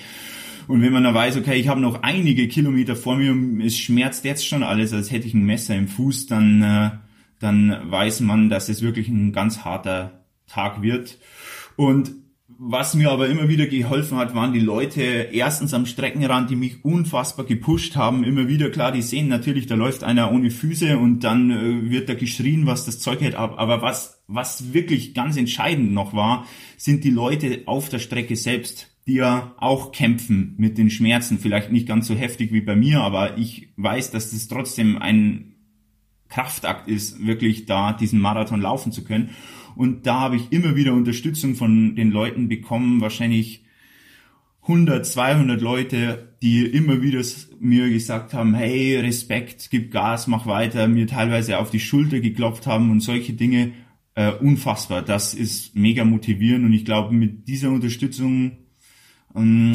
Und 0.66 0.83
wenn 0.83 0.92
man 0.92 1.04
dann 1.04 1.14
weiß, 1.14 1.38
okay, 1.38 1.54
ich 1.54 1.68
habe 1.68 1.80
noch 1.80 2.02
einige 2.02 2.47
Kilometer 2.49 2.95
vor 2.95 3.16
mir, 3.16 3.64
es 3.64 3.78
schmerzt 3.78 4.26
jetzt 4.26 4.47
schon 4.47 4.62
alles, 4.62 4.92
als 4.92 5.11
hätte 5.11 5.26
ich 5.26 5.33
ein 5.33 5.47
Messer 5.47 5.75
im 5.75 5.88
Fuß, 5.88 6.26
dann 6.26 6.62
äh, 6.62 6.90
dann 7.38 7.90
weiß 7.90 8.21
man, 8.21 8.49
dass 8.49 8.68
es 8.68 8.83
wirklich 8.83 9.09
ein 9.09 9.33
ganz 9.33 9.64
harter 9.64 10.25
Tag 10.47 10.83
wird. 10.83 11.18
Und 11.76 12.12
was 12.60 12.94
mir 12.94 13.12
aber 13.12 13.28
immer 13.28 13.48
wieder 13.48 13.66
geholfen 13.68 14.18
hat, 14.18 14.34
waren 14.34 14.52
die 14.52 14.58
Leute 14.58 15.02
erstens 15.32 15.72
am 15.74 15.86
Streckenrand, 15.86 16.50
die 16.50 16.56
mich 16.56 16.84
unfassbar 16.84 17.46
gepusht 17.46 17.94
haben. 17.94 18.24
Immer 18.24 18.48
wieder, 18.48 18.68
klar, 18.70 18.90
die 18.90 19.00
sehen 19.00 19.28
natürlich, 19.28 19.66
da 19.66 19.76
läuft 19.76 20.02
einer 20.02 20.32
ohne 20.32 20.50
Füße 20.50 20.98
und 20.98 21.20
dann 21.20 21.52
äh, 21.52 21.90
wird 21.90 22.08
da 22.08 22.14
geschrien, 22.14 22.66
was 22.66 22.84
das 22.84 22.98
Zeug 22.98 23.20
hält. 23.20 23.36
Aber 23.36 23.80
was, 23.80 24.24
was 24.26 24.72
wirklich 24.72 25.14
ganz 25.14 25.36
entscheidend 25.36 25.92
noch 25.92 26.14
war, 26.14 26.46
sind 26.76 27.04
die 27.04 27.10
Leute 27.10 27.62
auf 27.66 27.90
der 27.90 28.00
Strecke 28.00 28.34
selbst, 28.34 28.88
die 29.06 29.14
ja 29.14 29.54
auch 29.58 29.92
kämpfen 29.92 30.54
mit 30.58 30.78
den 30.78 30.90
Schmerzen. 30.90 31.38
Vielleicht 31.38 31.70
nicht 31.70 31.86
ganz 31.86 32.08
so 32.08 32.14
heftig 32.16 32.52
wie 32.52 32.60
bei 32.60 32.74
mir, 32.74 33.02
aber 33.02 33.38
ich 33.38 33.68
weiß, 33.76 34.10
dass 34.10 34.32
das 34.32 34.48
trotzdem 34.48 35.00
ein 35.00 35.54
Kraftakt 36.28 36.88
ist, 36.88 37.24
wirklich 37.24 37.66
da 37.66 37.92
diesen 37.92 38.20
Marathon 38.20 38.60
laufen 38.60 38.90
zu 38.90 39.04
können. 39.04 39.30
Und 39.78 40.08
da 40.08 40.18
habe 40.18 40.35
ich 40.35 40.50
immer 40.50 40.75
wieder 40.75 40.92
Unterstützung 40.92 41.54
von 41.54 41.94
den 41.94 42.11
Leuten 42.11 42.49
bekommen, 42.49 43.00
wahrscheinlich 43.00 43.62
100, 44.62 45.06
200 45.06 45.61
Leute, 45.61 46.37
die 46.42 46.66
immer 46.66 47.00
wieder 47.00 47.23
mir 47.61 47.88
gesagt 47.88 48.35
haben, 48.35 48.56
hey, 48.56 48.97
Respekt, 48.99 49.68
gib 49.70 49.92
Gas, 49.92 50.26
mach 50.26 50.47
weiter, 50.47 50.88
mir 50.88 51.06
teilweise 51.06 51.58
auf 51.58 51.70
die 51.70 51.78
Schulter 51.78 52.18
geklopft 52.18 52.66
haben 52.66 52.90
und 52.90 53.02
solche 53.02 53.35
Dinge, 53.35 53.70
äh, 54.16 54.32
unfassbar. 54.32 55.02
Das 55.02 55.32
ist 55.32 55.76
mega 55.76 56.04
motivierend 56.04 56.64
und 56.64 56.73
ich 56.73 56.85
glaube, 56.85 57.14
mit 57.14 57.47
dieser 57.47 57.70
Unterstützung 57.70 58.58
ähm, 59.37 59.75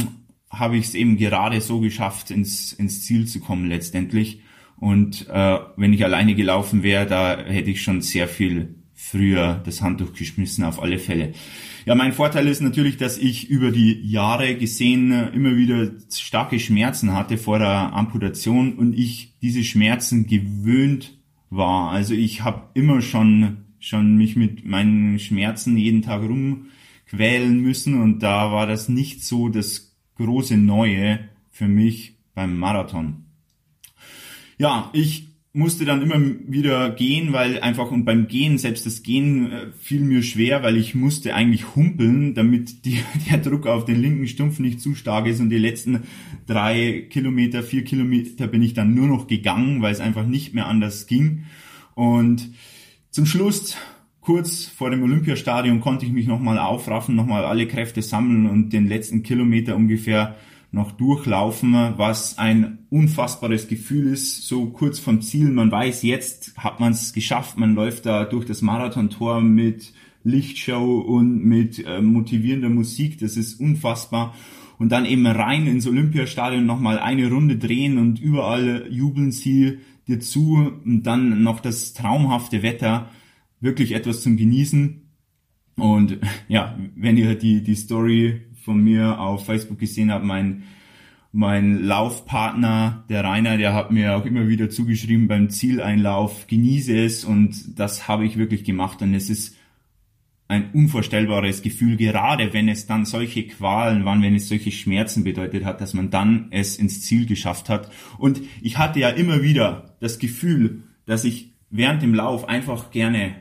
habe 0.50 0.76
ich 0.76 0.88
es 0.88 0.96
eben 0.96 1.16
gerade 1.16 1.62
so 1.62 1.80
geschafft, 1.80 2.30
ins, 2.30 2.74
ins 2.74 3.06
Ziel 3.06 3.26
zu 3.26 3.40
kommen 3.40 3.70
letztendlich. 3.70 4.42
Und 4.76 5.30
äh, 5.30 5.60
wenn 5.78 5.94
ich 5.94 6.04
alleine 6.04 6.36
gelaufen 6.36 6.84
wäre, 6.84 7.06
da 7.06 7.38
hätte 7.38 7.72
ich 7.72 7.82
schon 7.82 8.02
sehr 8.02 8.28
viel 8.28 8.83
früher 9.10 9.62
das 9.66 9.82
Handtuch 9.82 10.14
geschmissen, 10.14 10.64
auf 10.64 10.82
alle 10.82 10.98
Fälle. 10.98 11.34
Ja, 11.86 11.96
mein 11.96 12.14
Vorteil 12.14 12.48
ist 12.48 12.62
natürlich, 12.62 12.98
dass 12.98 13.18
ich 13.18 13.50
über 13.50 13.72
die 13.72 14.02
Jahre 14.10 14.56
gesehen 14.56 15.12
äh, 15.12 15.30
immer 15.30 15.56
wieder 15.56 15.92
starke 16.12 16.60
Schmerzen 16.60 17.14
hatte 17.14 17.38
vor 17.38 17.60
der 17.60 17.94
Amputation 17.94 18.74
und 18.74 18.98
ich 18.98 19.34
diese 19.42 19.64
Schmerzen 19.64 20.26
gewöhnt 20.28 21.18
war. 21.50 21.92
Also 21.92 22.14
ich 22.14 22.44
habe 22.44 22.70
immer 22.74 23.02
schon 23.02 23.58
schon 23.80 24.16
mich 24.16 24.38
mit 24.38 24.66
meinen 24.66 25.20
Schmerzen 25.20 25.78
jeden 25.78 26.02
Tag 26.02 26.22
rumquälen 26.22 27.60
müssen 27.60 28.02
und 28.02 28.24
da 28.24 28.54
war 28.54 28.66
das 28.66 28.88
nicht 28.88 29.26
so 29.26 29.50
das 29.50 29.98
große 30.16 30.56
Neue 30.56 31.20
für 31.52 31.68
mich 31.68 32.16
beim 32.34 32.58
Marathon 32.58 33.24
ja, 34.58 34.90
ich 34.94 35.33
musste 35.56 35.86
dann 35.86 36.02
immer 36.02 36.20
wieder 36.48 36.90
gehen, 36.90 37.32
weil 37.32 37.60
einfach 37.60 37.92
und 37.92 38.06
beim 38.06 38.28
Gehen, 38.28 38.58
selbst 38.58 38.88
das 38.88 39.04
Gehen 39.04 39.52
äh, 39.52 39.68
fiel 39.80 40.02
mir 40.02 40.24
schwer, 40.24 40.64
weil 40.64 40.78
ich 40.78 40.96
musste 40.96 41.36
eigentlich 41.36 41.76
humpeln, 41.76 42.34
damit 42.34 42.86
die, 42.86 42.98
der 43.30 43.38
Druck 43.38 43.68
auf 43.68 43.86
den 43.86 44.02
linken 44.02 44.28
Stumpf 44.28 44.60
nicht 44.60 44.82
zu 44.82 44.96
stark 44.96 45.28
ist. 45.28 45.40
Und 45.40 45.52
die 45.52 45.60
letzten 45.60 46.04
drei 46.48 47.06
Kilometer, 47.10 47.62
vier 47.62 47.84
Kilometer 47.84 48.48
bin 48.48 48.64
ich 48.64 48.74
dann 48.74 48.96
nur 48.96 49.08
noch 49.08 49.28
gegangen, 49.28 49.84
weil 49.84 49.94
es 49.94 50.00
einfach 50.00 50.26
nicht 50.26 50.56
mehr 50.56 50.68
anders 50.68 51.06
ging. 51.06 51.44
Und 51.94 52.50
zum 53.12 53.28
Schluss 53.28 53.78
kurz 54.22 54.66
vor 54.66 54.90
dem 54.90 55.04
Olympiastadion 55.04 55.82
konnte 55.82 56.08
ich 56.08 56.12
mich 56.12 56.26
nochmal 56.26 56.58
aufraffen, 56.58 57.16
nochmal 57.16 57.46
alle 57.46 57.68
Kräfte 57.68 58.02
sammeln 58.02 58.50
und 58.50 58.74
den 58.74 58.88
letzten 58.88 59.22
Kilometer 59.22 59.76
ungefähr 59.76 60.36
noch 60.74 60.92
durchlaufen, 60.92 61.74
was 61.98 62.40
ein 62.40 62.80
unfassbares 62.90 63.68
Gefühl 63.68 64.12
ist, 64.12 64.48
so 64.48 64.66
kurz 64.72 64.98
vom 64.98 65.22
Ziel. 65.22 65.50
Man 65.52 65.72
weiß, 65.72 66.02
jetzt 66.02 66.58
hat 66.58 66.80
man 66.80 66.94
es 66.94 67.14
geschafft, 67.14 67.58
man 67.58 67.76
läuft 67.76 68.08
da 68.08 68.26
durch 68.26 68.46
das 68.46 68.64
Marathontor 68.64 69.42
mit 69.42 69.94
Lichtshow 70.24 71.00
und 71.00 71.46
mit 71.46 71.86
äh, 71.86 72.02
motivierender 72.02 72.70
Musik, 72.70 73.20
das 73.20 73.38
ist 73.38 73.60
unfassbar. 73.60 74.34
Und 74.80 74.92
dann 74.92 75.06
eben 75.06 75.28
rein 75.28 75.68
ins 75.68 75.86
Olympiastadion 75.86 76.66
nochmal 76.66 76.98
eine 76.98 77.30
Runde 77.30 77.58
drehen 77.58 78.00
und 78.00 78.20
überall 78.20 78.88
jubeln 78.90 79.32
sie 79.32 79.78
dir 80.08 80.20
zu 80.20 80.72
und 80.84 81.04
dann 81.04 81.44
noch 81.44 81.60
das 81.60 81.94
traumhafte 81.94 82.64
Wetter, 82.64 83.12
wirklich 83.60 83.92
etwas 83.92 84.24
zum 84.24 84.38
Genießen. 84.38 85.04
Und 85.76 86.18
ja, 86.48 86.78
wenn 86.96 87.18
ihr 87.18 87.36
die, 87.36 87.62
die 87.62 87.76
Story 87.76 88.42
von 88.64 88.82
mir 88.82 89.20
auf 89.20 89.46
Facebook 89.46 89.80
gesehen 89.80 90.12
habe, 90.12 90.26
mein, 90.26 90.64
mein 91.32 91.84
Laufpartner, 91.84 93.04
der 93.10 93.24
Rainer, 93.24 93.58
der 93.58 93.74
hat 93.74 93.92
mir 93.92 94.16
auch 94.16 94.26
immer 94.26 94.48
wieder 94.48 94.70
zugeschrieben 94.70 95.28
beim 95.28 95.50
Zieleinlauf, 95.50 96.48
genieße 96.48 96.98
es 96.98 97.26
und 97.26 97.78
das 97.78 98.08
habe 98.08 98.26
ich 98.26 98.38
wirklich 98.38 98.64
gemacht 98.64 99.02
und 99.02 99.14
es 99.14 99.30
ist 99.30 99.58
ein 100.48 100.72
unvorstellbares 100.72 101.62
Gefühl, 101.62 101.98
gerade 101.98 102.54
wenn 102.54 102.70
es 102.70 102.86
dann 102.86 103.06
solche 103.06 103.48
Qualen 103.48 104.06
waren, 104.06 104.22
wenn 104.22 104.36
es 104.36 104.48
solche 104.48 104.72
Schmerzen 104.72 105.24
bedeutet 105.24 105.66
hat, 105.66 105.82
dass 105.82 105.94
man 105.94 106.10
dann 106.10 106.48
es 106.52 106.78
ins 106.78 107.02
Ziel 107.02 107.26
geschafft 107.26 107.70
hat. 107.70 107.92
Und 108.20 108.42
ich 108.62 108.78
hatte 108.78 109.00
ja 109.00 109.10
immer 109.10 109.42
wieder 109.42 109.96
das 110.00 110.20
Gefühl, 110.20 110.84
dass 111.06 111.24
ich 111.24 111.54
während 111.70 112.04
dem 112.04 112.14
Lauf 112.14 112.48
einfach 112.48 112.92
gerne 112.92 113.36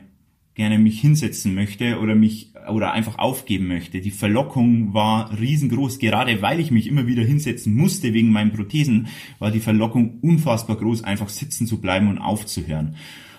gerne 0.55 0.77
mich 0.77 0.99
hinsetzen 0.99 1.55
möchte 1.55 1.99
oder 1.99 2.15
mich 2.15 2.52
oder 2.69 2.91
einfach 2.91 3.17
aufgeben 3.17 3.67
möchte. 3.67 4.01
Die 4.01 4.11
Verlockung 4.11 4.93
war 4.93 5.37
riesengroß, 5.37 5.99
gerade 5.99 6.41
weil 6.41 6.59
ich 6.59 6.71
mich 6.71 6.87
immer 6.87 7.07
wieder 7.07 7.23
hinsetzen 7.23 7.75
musste 7.75 8.13
wegen 8.13 8.31
meinen 8.31 8.53
Prothesen, 8.53 9.07
war 9.39 9.51
die 9.51 9.59
Verlockung 9.59 10.19
unfassbar 10.21 10.77
groß, 10.77 11.03
einfach 11.03 11.29
sitzen 11.29 11.67
zu 11.67 11.79
bleiben 11.79 12.09
und 12.09 12.17
aufzuhören. 12.17 12.95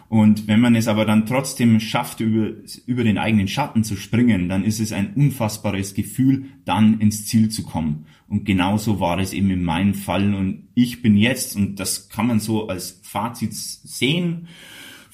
Und 0.08 0.46
wenn 0.46 0.60
man 0.60 0.76
es 0.76 0.86
aber 0.86 1.06
dann 1.06 1.26
trotzdem 1.26 1.80
schafft, 1.80 2.20
über, 2.20 2.50
über 2.86 3.04
den 3.04 3.18
eigenen 3.18 3.48
Schatten 3.48 3.84
zu 3.84 3.96
springen, 3.96 4.48
dann 4.48 4.64
ist 4.64 4.78
es 4.78 4.92
ein 4.92 5.14
unfassbares 5.14 5.94
Gefühl, 5.94 6.44
dann 6.64 7.00
ins 7.00 7.26
Ziel 7.26 7.48
zu 7.48 7.64
kommen. 7.64 8.06
Und 8.28 8.44
genauso 8.44 9.00
war 9.00 9.18
es 9.18 9.32
eben 9.32 9.50
in 9.50 9.64
meinem 9.64 9.94
Fall. 9.94 10.34
Und 10.34 10.68
ich 10.74 11.02
bin 11.02 11.16
jetzt, 11.16 11.56
und 11.56 11.80
das 11.80 12.10
kann 12.10 12.26
man 12.26 12.38
so 12.38 12.68
als 12.68 13.00
Fazit 13.02 13.54
sehen, 13.54 14.48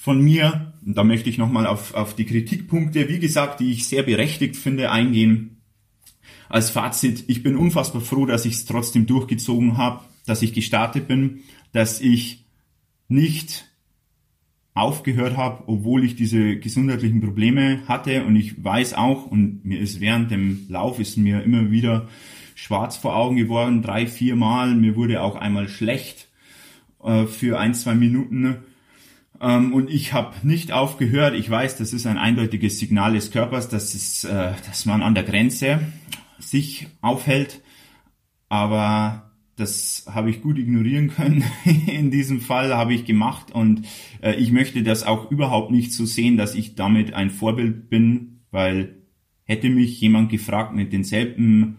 von 0.01 0.19
mir. 0.19 0.73
Und 0.83 0.97
da 0.97 1.03
möchte 1.03 1.29
ich 1.29 1.37
nochmal 1.37 1.67
auf, 1.67 1.93
auf 1.93 2.15
die 2.15 2.25
Kritikpunkte, 2.25 3.07
wie 3.07 3.19
gesagt, 3.19 3.59
die 3.59 3.71
ich 3.71 3.87
sehr 3.87 4.01
berechtigt 4.01 4.55
finde, 4.55 4.89
eingehen. 4.89 5.61
Als 6.49 6.71
Fazit, 6.71 7.25
ich 7.27 7.43
bin 7.43 7.55
unfassbar 7.55 8.01
froh, 8.01 8.25
dass 8.25 8.45
ich 8.45 8.53
es 8.53 8.65
trotzdem 8.65 9.05
durchgezogen 9.05 9.77
habe, 9.77 10.03
dass 10.25 10.41
ich 10.41 10.53
gestartet 10.53 11.07
bin, 11.07 11.41
dass 11.71 12.01
ich 12.01 12.45
nicht 13.09 13.65
aufgehört 14.73 15.37
habe, 15.37 15.65
obwohl 15.67 16.03
ich 16.03 16.15
diese 16.15 16.57
gesundheitlichen 16.57 17.21
Probleme 17.21 17.87
hatte. 17.87 18.25
Und 18.25 18.35
ich 18.35 18.63
weiß 18.63 18.95
auch, 18.95 19.27
und 19.27 19.63
mir 19.63 19.79
ist 19.79 19.99
während 19.99 20.31
dem 20.31 20.65
Lauf 20.67 20.99
ist 20.99 21.15
mir 21.15 21.43
immer 21.43 21.69
wieder 21.69 22.07
schwarz 22.55 22.97
vor 22.97 23.15
Augen 23.15 23.35
geworden, 23.35 23.83
drei, 23.83 24.07
vier 24.07 24.35
Mal. 24.35 24.73
Mir 24.73 24.95
wurde 24.95 25.21
auch 25.21 25.35
einmal 25.35 25.69
schlecht 25.69 26.27
äh, 27.03 27.27
für 27.27 27.59
ein, 27.59 27.75
zwei 27.75 27.93
Minuten. 27.93 28.63
Ähm, 29.41 29.73
und 29.73 29.89
ich 29.89 30.13
habe 30.13 30.35
nicht 30.43 30.71
aufgehört. 30.71 31.33
Ich 31.33 31.49
weiß, 31.49 31.77
das 31.77 31.93
ist 31.93 32.05
ein 32.05 32.17
eindeutiges 32.17 32.79
Signal 32.79 33.13
des 33.13 33.31
Körpers, 33.31 33.67
dass, 33.69 33.95
es, 33.95 34.23
äh, 34.23 34.53
dass 34.67 34.85
man 34.85 35.01
an 35.01 35.15
der 35.15 35.23
Grenze 35.23 35.79
sich 36.39 36.87
aufhält. 37.01 37.61
Aber 38.49 39.31
das 39.55 40.05
habe 40.11 40.29
ich 40.29 40.41
gut 40.41 40.57
ignorieren 40.57 41.09
können. 41.09 41.43
In 41.87 42.11
diesem 42.11 42.39
Fall 42.39 42.75
habe 42.75 42.93
ich 42.93 43.05
gemacht 43.05 43.51
und 43.51 43.87
äh, 44.21 44.35
ich 44.35 44.51
möchte 44.51 44.83
das 44.83 45.03
auch 45.03 45.31
überhaupt 45.31 45.71
nicht 45.71 45.93
so 45.93 46.05
sehen, 46.05 46.37
dass 46.37 46.55
ich 46.55 46.75
damit 46.75 47.13
ein 47.13 47.29
Vorbild 47.29 47.89
bin, 47.89 48.41
weil 48.51 48.97
hätte 49.43 49.69
mich 49.69 49.99
jemand 49.99 50.29
gefragt 50.29 50.73
mit 50.73 50.93
denselben 50.93 51.77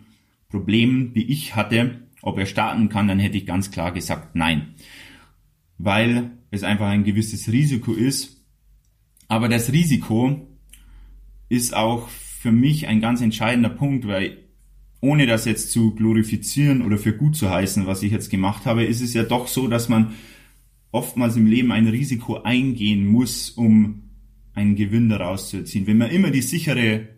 Problemen, 0.48 1.14
die 1.14 1.30
ich 1.32 1.56
hatte, 1.56 2.02
ob 2.20 2.38
er 2.38 2.46
starten 2.46 2.88
kann, 2.88 3.08
dann 3.08 3.18
hätte 3.18 3.38
ich 3.38 3.46
ganz 3.46 3.70
klar 3.70 3.92
gesagt, 3.92 4.34
nein. 4.36 4.74
Weil 5.78 6.30
es 6.52 6.62
einfach 6.62 6.86
ein 6.86 7.02
gewisses 7.02 7.50
Risiko 7.50 7.94
ist. 7.94 8.44
Aber 9.26 9.48
das 9.48 9.72
Risiko 9.72 10.46
ist 11.48 11.74
auch 11.74 12.08
für 12.08 12.52
mich 12.52 12.86
ein 12.86 13.00
ganz 13.00 13.20
entscheidender 13.20 13.70
Punkt, 13.70 14.06
weil 14.06 14.38
ohne 15.00 15.26
das 15.26 15.46
jetzt 15.46 15.72
zu 15.72 15.94
glorifizieren 15.94 16.82
oder 16.82 16.98
für 16.98 17.16
gut 17.16 17.34
zu 17.34 17.50
heißen, 17.50 17.86
was 17.86 18.02
ich 18.04 18.12
jetzt 18.12 18.30
gemacht 18.30 18.66
habe, 18.66 18.84
ist 18.84 19.00
es 19.00 19.14
ja 19.14 19.24
doch 19.24 19.48
so, 19.48 19.66
dass 19.66 19.88
man 19.88 20.12
oftmals 20.92 21.36
im 21.36 21.46
Leben 21.46 21.72
ein 21.72 21.88
Risiko 21.88 22.42
eingehen 22.42 23.06
muss, 23.06 23.50
um 23.50 24.10
einen 24.54 24.76
Gewinn 24.76 25.08
daraus 25.08 25.48
zu 25.48 25.56
erzielen. 25.56 25.86
Wenn 25.86 25.98
man 25.98 26.10
immer 26.10 26.30
die 26.30 26.42
sichere 26.42 27.08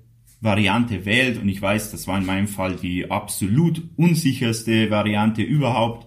Variante 0.40 1.04
wählt, 1.04 1.42
und 1.42 1.48
ich 1.48 1.60
weiß, 1.60 1.90
das 1.90 2.06
war 2.06 2.18
in 2.18 2.26
meinem 2.26 2.48
Fall 2.48 2.76
die 2.76 3.10
absolut 3.10 3.82
unsicherste 3.96 4.90
Variante 4.90 5.42
überhaupt, 5.42 6.06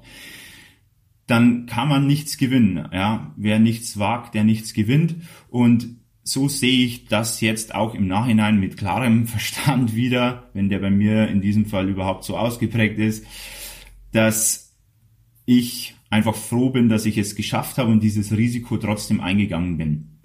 dann 1.28 1.66
kann 1.66 1.90
man 1.90 2.08
nichts 2.08 2.38
gewinnen. 2.38 2.88
Ja? 2.92 3.34
Wer 3.36 3.60
nichts 3.60 4.00
wagt, 4.00 4.34
der 4.34 4.44
nichts 4.44 4.74
gewinnt. 4.74 5.16
Und 5.50 5.98
so 6.24 6.48
sehe 6.48 6.86
ich 6.86 7.06
das 7.06 7.42
jetzt 7.42 7.76
auch 7.76 7.94
im 7.94 8.08
Nachhinein 8.08 8.60
mit 8.60 8.78
klarem 8.78 9.28
Verstand 9.28 9.96
wieder, 9.96 10.50
wenn 10.54 10.70
der 10.70 10.80
bei 10.80 10.90
mir 10.90 11.28
in 11.28 11.42
diesem 11.42 11.66
Fall 11.66 11.90
überhaupt 11.90 12.24
so 12.24 12.38
ausgeprägt 12.38 12.98
ist, 12.98 13.26
dass 14.12 14.76
ich 15.46 15.96
einfach 16.10 16.36
froh 16.36 16.70
bin, 16.70 16.90
dass 16.90 17.06
ich 17.06 17.18
es 17.18 17.36
geschafft 17.36 17.78
habe 17.78 17.92
und 17.92 18.02
dieses 18.02 18.36
Risiko 18.36 18.78
trotzdem 18.78 19.22
eingegangen 19.22 19.78
bin. 19.78 20.20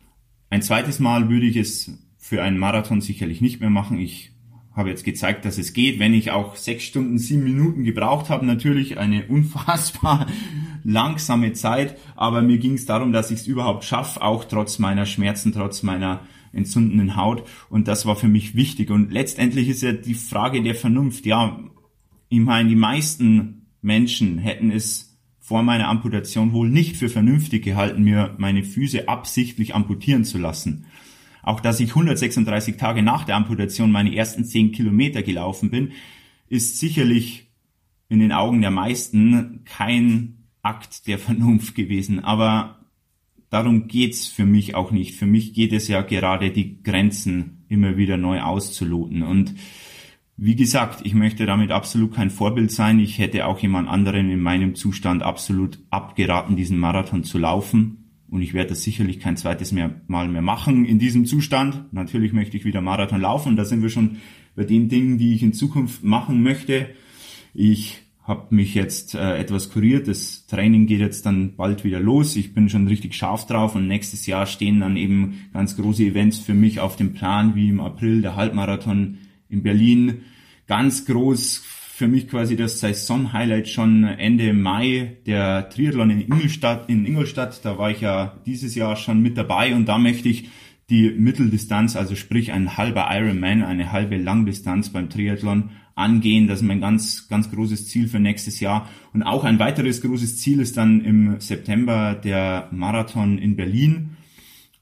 Ein 0.51 0.63
zweites 0.63 1.01
Mal 1.01 1.29
würde 1.29 1.47
ich 1.47 1.57
es 1.57 1.91
für 2.19 2.43
einen 2.43 2.59
Marathon 2.59 3.01
sicherlich 3.01 3.41
nicht 3.41 3.61
mehr 3.61 3.71
machen. 3.71 3.99
Ich 3.99 4.33
habe 4.75 4.89
jetzt 4.89 5.05
gezeigt, 5.05 5.45
dass 5.45 5.59
es 5.59 5.73
geht, 5.73 5.99
wenn 5.99 6.15
ich 6.15 6.31
auch 6.31 6.57
sechs 6.57 6.85
Stunden, 6.85 7.19
sieben 7.19 7.45
Minuten 7.45 7.85
gebraucht 7.85 8.31
habe. 8.31 8.47
Natürlich 8.47 8.99
eine 8.99 9.27
unfassbar 9.29 10.27
langsame 10.85 11.53
Zeit, 11.53 11.97
aber 12.17 12.43
mir 12.43 12.59
ging 12.59 12.75
es 12.75 12.87
darum, 12.87 13.13
dass 13.13 13.31
ich 13.31 13.41
es 13.41 13.47
überhaupt 13.47 13.85
schaffe, 13.85 14.23
auch 14.23 14.45
trotz 14.45 14.79
meiner 14.79 15.07
Schmerzen, 15.07 15.53
trotz 15.53 15.83
meiner 15.83 16.21
entzündenden 16.53 17.17
Haut. 17.17 17.45
Und 17.69 17.89
das 17.89 18.07
war 18.07 18.17
für 18.17 18.29
mich 18.29 18.55
wichtig. 18.55 18.91
Und 18.91 19.13
letztendlich 19.13 19.69
ist 19.69 19.83
ja 19.83 19.93
die 19.93 20.15
Frage 20.15 20.63
der 20.63 20.75
Vernunft. 20.75 21.27
Ja, 21.27 21.59
ich 22.29 22.41
meine, 22.41 22.69
die 22.69 22.77
meisten 22.77 23.67
Menschen 23.81 24.39
hätten 24.39 24.71
es 24.71 25.19
vor 25.39 25.63
meiner 25.63 25.89
Amputation 25.89 26.53
wohl 26.53 26.69
nicht 26.69 26.97
für 26.97 27.09
vernünftig 27.09 27.65
gehalten, 27.65 28.05
mir 28.05 28.35
meine 28.39 28.63
Füße 28.63 29.09
absichtlich 29.09 29.75
amputieren 29.75 30.25
zu 30.25 30.39
lassen. 30.39 30.87
Auch 31.43 31.61
dass 31.61 31.81
ich 31.81 31.91
136 31.91 32.77
Tage 32.77 33.03
nach 33.03 33.25
der 33.25 33.37
Amputation 33.37 33.91
meine 33.91 34.15
ersten 34.15 34.45
10 34.45 34.71
Kilometer 34.71 35.23
gelaufen 35.23 35.71
bin, 35.71 35.93
ist 36.49 36.79
sicherlich 36.79 37.51
in 38.09 38.21
den 38.21 38.31
Augen 38.31 38.61
der 38.61 38.71
meisten 38.71 39.63
kein 39.65 40.42
Akt 40.63 41.07
der 41.07 41.19
Vernunft 41.19 41.75
gewesen. 41.75 42.25
Aber 42.25 42.87
darum 43.51 43.89
geht's 43.89 44.27
für 44.27 44.47
mich 44.47 44.75
auch 44.75 44.91
nicht. 44.91 45.15
Für 45.15 45.27
mich 45.27 45.53
geht 45.55 45.73
es 45.73 45.89
ja 45.89 46.03
gerade 46.03 46.51
die 46.51 46.83
Grenzen 46.83 47.65
immer 47.69 47.97
wieder 47.97 48.17
neu 48.17 48.41
auszuloten. 48.41 49.23
Und 49.23 49.55
wie 50.37 50.57
gesagt, 50.57 51.01
ich 51.05 51.15
möchte 51.15 51.47
damit 51.47 51.71
absolut 51.71 52.15
kein 52.15 52.31
Vorbild 52.31 52.71
sein. 52.71 52.99
Ich 52.99 53.19
hätte 53.19 53.47
auch 53.47 53.59
jemand 53.59 53.89
anderen 53.89 54.31
in 54.31 54.41
meinem 54.41 54.75
Zustand 54.75 55.23
absolut 55.23 55.79
abgeraten, 55.91 56.57
diesen 56.57 56.79
Marathon 56.79 57.25
zu 57.25 57.39
laufen. 57.39 57.99
Und 58.31 58.41
ich 58.41 58.55
werde 58.55 58.71
das 58.71 58.83
sicherlich 58.83 59.21
kein 59.21 59.37
zweites 59.37 59.73
mehr, 59.73 60.01
Mal 60.07 60.27
mehr 60.29 60.41
machen 60.41 60.87
in 60.87 60.99
diesem 60.99 61.27
Zustand. 61.27 61.93
Natürlich 61.93 62.33
möchte 62.33 62.57
ich 62.57 62.65
wieder 62.65 62.81
Marathon 62.81 63.21
laufen. 63.21 63.57
Da 63.57 63.67
sind 63.67 63.83
wir 63.83 63.91
schon 63.91 64.17
bei 64.57 64.65
den 64.65 64.89
Dingen, 64.89 65.19
die 65.19 65.35
ich 65.35 65.43
in 65.43 65.53
Zukunft 65.53 66.03
machen 66.03 66.43
möchte. 66.43 66.89
Ich 67.53 68.01
habe 68.25 68.55
mich 68.55 68.75
jetzt 68.75 69.15
äh, 69.15 69.37
etwas 69.37 69.71
kuriert. 69.71 70.07
Das 70.07 70.47
Training 70.47 70.87
geht 70.87 71.01
jetzt 71.01 71.27
dann 71.27 71.57
bald 71.57 71.83
wieder 71.83 71.99
los. 71.99 72.37
Ich 72.37 72.55
bin 72.55 72.69
schon 72.69 72.87
richtig 72.87 73.15
scharf 73.15 73.47
drauf 73.47 73.75
und 73.75 73.89
nächstes 73.89 74.27
Jahr 74.27 74.47
stehen 74.47 74.81
dann 74.81 74.97
eben 74.97 75.49
ganz 75.53 75.77
große 75.77 76.05
Events 76.05 76.39
für 76.39 76.55
mich 76.55 76.79
auf 76.79 76.97
dem 76.97 77.15
Plan, 77.15 77.55
wie 77.57 77.69
im 77.69 77.81
April 77.81 78.23
der 78.23 78.37
Halbmarathon 78.37 79.19
in 79.49 79.63
Berlin. 79.63 80.23
Ganz 80.69 81.05
groß 81.05 81.63
für 81.95 82.07
mich 82.07 82.29
quasi 82.29 82.57
das 82.57 82.81
Saison-Highlight 82.81 83.69
schon 83.69 84.05
Ende 84.05 84.55
Mai, 84.55 85.19
der 85.27 85.69
Triathlon 85.69 86.11
in 86.11 86.21
Ingolstadt, 86.21 86.89
in 86.89 87.05
Ingolstadt. 87.05 87.65
Da 87.65 87.77
war 87.77 87.91
ich 87.91 88.01
ja 88.01 88.41
dieses 88.47 88.75
Jahr 88.77 88.97
schon 88.97 89.21
mit 89.21 89.37
dabei 89.37 89.75
und 89.75 89.87
da 89.87 89.99
möchte 89.99 90.29
ich 90.29 90.49
die 90.91 91.11
Mitteldistanz, 91.11 91.97
also 91.97 92.15
sprich 92.15 92.53
ein 92.53 92.77
halber 92.77 93.09
Ironman, 93.11 93.63
eine 93.63 93.93
halbe 93.93 94.17
Langdistanz 94.17 94.91
beim 94.91 95.11
Triathlon 95.11 95.71
angehen. 95.95 96.47
Das 96.47 96.61
ist 96.61 96.67
mein 96.67 96.81
ganz, 96.81 97.29
ganz 97.29 97.51
großes 97.51 97.89
Ziel 97.89 98.09
für 98.09 98.21
nächstes 98.21 98.61
Jahr. 98.61 98.89
Und 99.13 99.23
auch 99.23 99.45
ein 99.45 99.59
weiteres 99.59 100.01
großes 100.01 100.39
Ziel 100.39 100.61
ist 100.61 100.77
dann 100.77 101.05
im 101.05 101.41
September 101.41 102.15
der 102.15 102.69
Marathon 102.73 103.39
in 103.39 103.57
Berlin. 103.57 104.17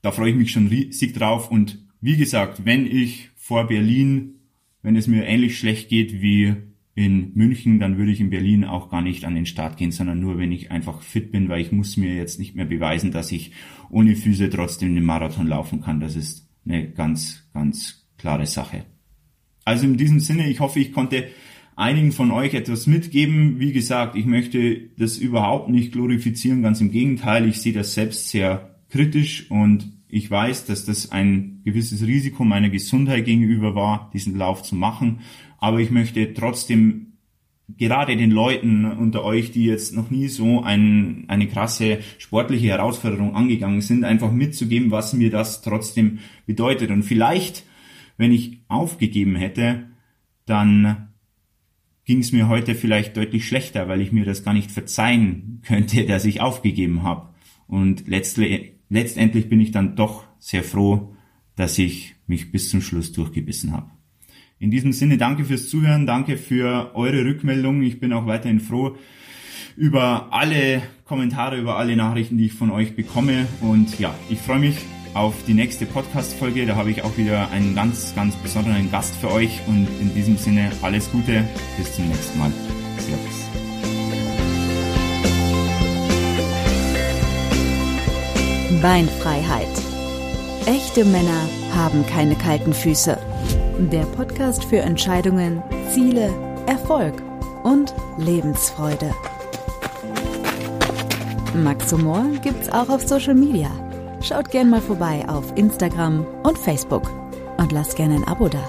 Da 0.02 0.12
freue 0.12 0.31
ich 0.31 0.37
mich 0.37 0.52
schon 0.52 0.69
riesig 0.69 1.15
drauf. 1.15 1.50
Und 1.50 1.78
wie 2.00 2.17
gesagt, 2.17 2.65
wenn 2.65 2.87
ich 2.87 3.30
vor 3.37 3.67
Berlin, 3.67 4.34
wenn 4.82 4.97
es 4.97 5.06
mir 5.06 5.26
ähnlich 5.26 5.58
schlecht 5.58 5.89
geht 5.89 6.23
wie 6.23 6.54
in 6.95 7.32
München, 7.34 7.78
dann 7.78 7.99
würde 7.99 8.13
ich 8.13 8.21
in 8.21 8.30
Berlin 8.30 8.65
auch 8.65 8.91
gar 8.91 9.02
nicht 9.02 9.25
an 9.25 9.34
den 9.34 9.47
Start 9.47 9.76
gehen, 9.76 9.93
sondern 9.93 10.21
nur, 10.21 10.39
wenn 10.39 10.52
ich 10.52 10.71
einfach 10.71 11.02
fit 11.02 11.32
bin, 11.32 11.49
weil 11.49 11.61
ich 11.61 11.73
muss 11.73 11.97
mir 11.97 12.15
jetzt 12.15 12.39
nicht 12.39 12.54
mehr 12.54 12.65
beweisen, 12.65 13.11
dass 13.11 13.32
ich 13.32 13.52
ohne 13.91 14.17
Füße 14.17 14.50
trotzdem 14.50 14.95
den 14.95 15.04
Marathon 15.04 15.47
laufen 15.47 15.80
kann. 15.80 16.00
Das 16.00 16.17
ist 16.17 16.49
eine 16.67 16.91
ganz, 16.91 17.49
ganz 17.52 18.06
klare 18.19 18.47
Sache. 18.47 18.84
Also 19.64 19.86
in 19.86 19.96
diesem 19.96 20.20
Sinne, 20.20 20.49
ich 20.49 20.60
hoffe, 20.60 20.80
ich 20.80 20.92
konnte 20.92 21.28
einigen 21.76 22.12
von 22.12 22.30
euch 22.30 22.54
etwas 22.54 22.86
mitgeben. 22.86 23.58
Wie 23.58 23.73
gesagt, 23.73 24.16
ich 24.16 24.26
möchte 24.26 24.90
das 24.99 25.18
überhaupt 25.18 25.68
nicht 25.70 25.92
glorifizieren, 25.92 26.62
ganz 26.62 26.80
im 26.80 26.90
Gegenteil. 26.90 27.49
Ich 27.49 27.60
sehe 27.60 27.73
das 27.73 27.94
selbst 27.94 28.28
sehr 28.28 28.76
kritisch 28.90 29.50
und 29.50 29.92
ich 30.08 30.30
weiß, 30.30 30.66
dass 30.66 30.84
das 30.84 31.12
ein 31.12 31.60
gewisses 31.64 32.04
Risiko 32.04 32.44
meiner 32.44 32.68
Gesundheit 32.68 33.25
gegenüber 33.25 33.75
war, 33.75 34.10
diesen 34.12 34.36
Lauf 34.36 34.62
zu 34.62 34.75
machen. 34.75 35.20
Aber 35.58 35.78
ich 35.78 35.90
möchte 35.90 36.34
trotzdem 36.34 37.10
gerade 37.78 38.16
den 38.16 38.30
Leuten 38.30 38.84
unter 38.84 39.25
euch, 39.25 39.52
die 39.52 39.64
jetzt 39.64 39.94
noch 39.94 40.10
nie 40.10 40.28
so 40.28 40.62
ein, 40.62 41.25
eine 41.28 41.46
krasse 41.46 41.99
sportliche 42.18 42.68
Herausforderung 42.68 43.36
angegangen 43.36 43.80
sind, 43.80 44.04
einfach 44.04 44.32
mitzugeben, 44.32 44.90
was 44.90 45.12
mir 45.12 45.30
das 45.30 45.62
trotzdem 45.62 46.18
bedeutet. 46.46 46.90
Und 46.90 47.04
vielleicht, 47.04 47.64
wenn 48.21 48.33
ich 48.33 48.61
aufgegeben 48.69 49.35
hätte, 49.35 49.87
dann 50.45 51.09
ging 52.04 52.19
es 52.19 52.33
mir 52.33 52.49
heute 52.49 52.75
vielleicht 52.75 53.17
deutlich 53.17 53.49
schlechter, 53.49 53.89
weil 53.89 54.02
ich 54.02 54.13
mir 54.13 54.26
das 54.26 54.45
gar 54.45 54.52
nicht 54.52 54.71
verzeihen 54.71 55.63
könnte, 55.67 56.04
dass 56.04 56.26
ich 56.26 56.43
aufgegeben 56.43 57.02
habe. 57.02 57.30
Und 57.67 58.04
letztendlich 58.06 59.49
bin 59.49 59.61
ich 59.61 59.71
dann 59.71 59.97
doch 59.97 60.25
sehr 60.39 60.63
froh, 60.63 61.17
dass 61.56 61.78
ich 61.78 62.15
mich 62.26 62.52
bis 62.52 62.69
zum 62.69 62.83
Schluss 62.83 63.13
durchgebissen 63.13 63.73
habe. 63.73 63.91
In 64.59 64.71
diesem 64.71 64.93
Sinne 64.93 65.17
danke 65.17 65.47
fürs 65.47 65.71
Zuhören, 65.71 66.04
danke 66.04 66.37
für 66.37 66.95
eure 66.95 67.25
Rückmeldungen. 67.25 67.83
Ich 67.83 68.00
bin 68.00 68.13
auch 68.13 68.26
weiterhin 68.26 68.61
froh 68.61 68.99
über 69.76 70.30
alle 70.30 70.83
Kommentare, 71.06 71.59
über 71.59 71.78
alle 71.78 71.97
Nachrichten, 71.97 72.37
die 72.37 72.47
ich 72.47 72.52
von 72.52 72.71
euch 72.71 72.95
bekomme. 72.95 73.47
Und 73.63 73.99
ja, 73.99 74.15
ich 74.28 74.41
freue 74.41 74.59
mich 74.59 74.76
auf 75.14 75.34
die 75.46 75.54
nächste 75.54 75.86
Podcast-Folge. 75.86 76.66
Da 76.66 76.76
habe 76.76 76.90
ich 76.90 77.02
auch 77.02 77.16
wieder 77.16 77.50
einen 77.50 77.75
ganz, 77.75 78.14
ganz 78.14 78.36
besonderen 78.36 78.90
Gast 78.90 79.14
für 79.16 79.30
euch. 79.30 79.60
Und 79.66 79.88
in 80.00 80.14
diesem 80.14 80.36
Sinne 80.36 80.70
alles 80.82 81.10
Gute. 81.10 81.44
Bis 81.76 81.94
zum 81.94 82.08
nächsten 82.08 82.38
Mal. 82.38 82.52
Servus. 82.99 83.50
Beinfreiheit. 88.80 89.68
Echte 90.66 91.04
Männer 91.04 91.49
haben 91.75 92.06
keine 92.06 92.34
kalten 92.34 92.73
Füße. 92.73 93.18
Der 93.92 94.04
Podcast 94.04 94.64
für 94.64 94.78
Entscheidungen, 94.78 95.62
Ziele, 95.92 96.32
Erfolg 96.66 97.23
und 97.62 97.94
Lebensfreude. 98.18 99.14
Max 101.54 101.92
Humor 101.92 102.25
gibt's 102.42 102.68
auch 102.70 102.88
auf 102.88 103.06
Social 103.06 103.34
Media. 103.34 103.70
Schaut 104.23 104.50
gern 104.50 104.71
mal 104.71 104.80
vorbei 104.80 105.25
auf 105.28 105.52
Instagram 105.56 106.26
und 106.43 106.59
Facebook 106.59 107.09
und 107.56 107.73
lasst 107.73 107.97
gerne 107.97 108.17
ein 108.17 108.25
Abo 108.25 108.49
da. 108.49 108.69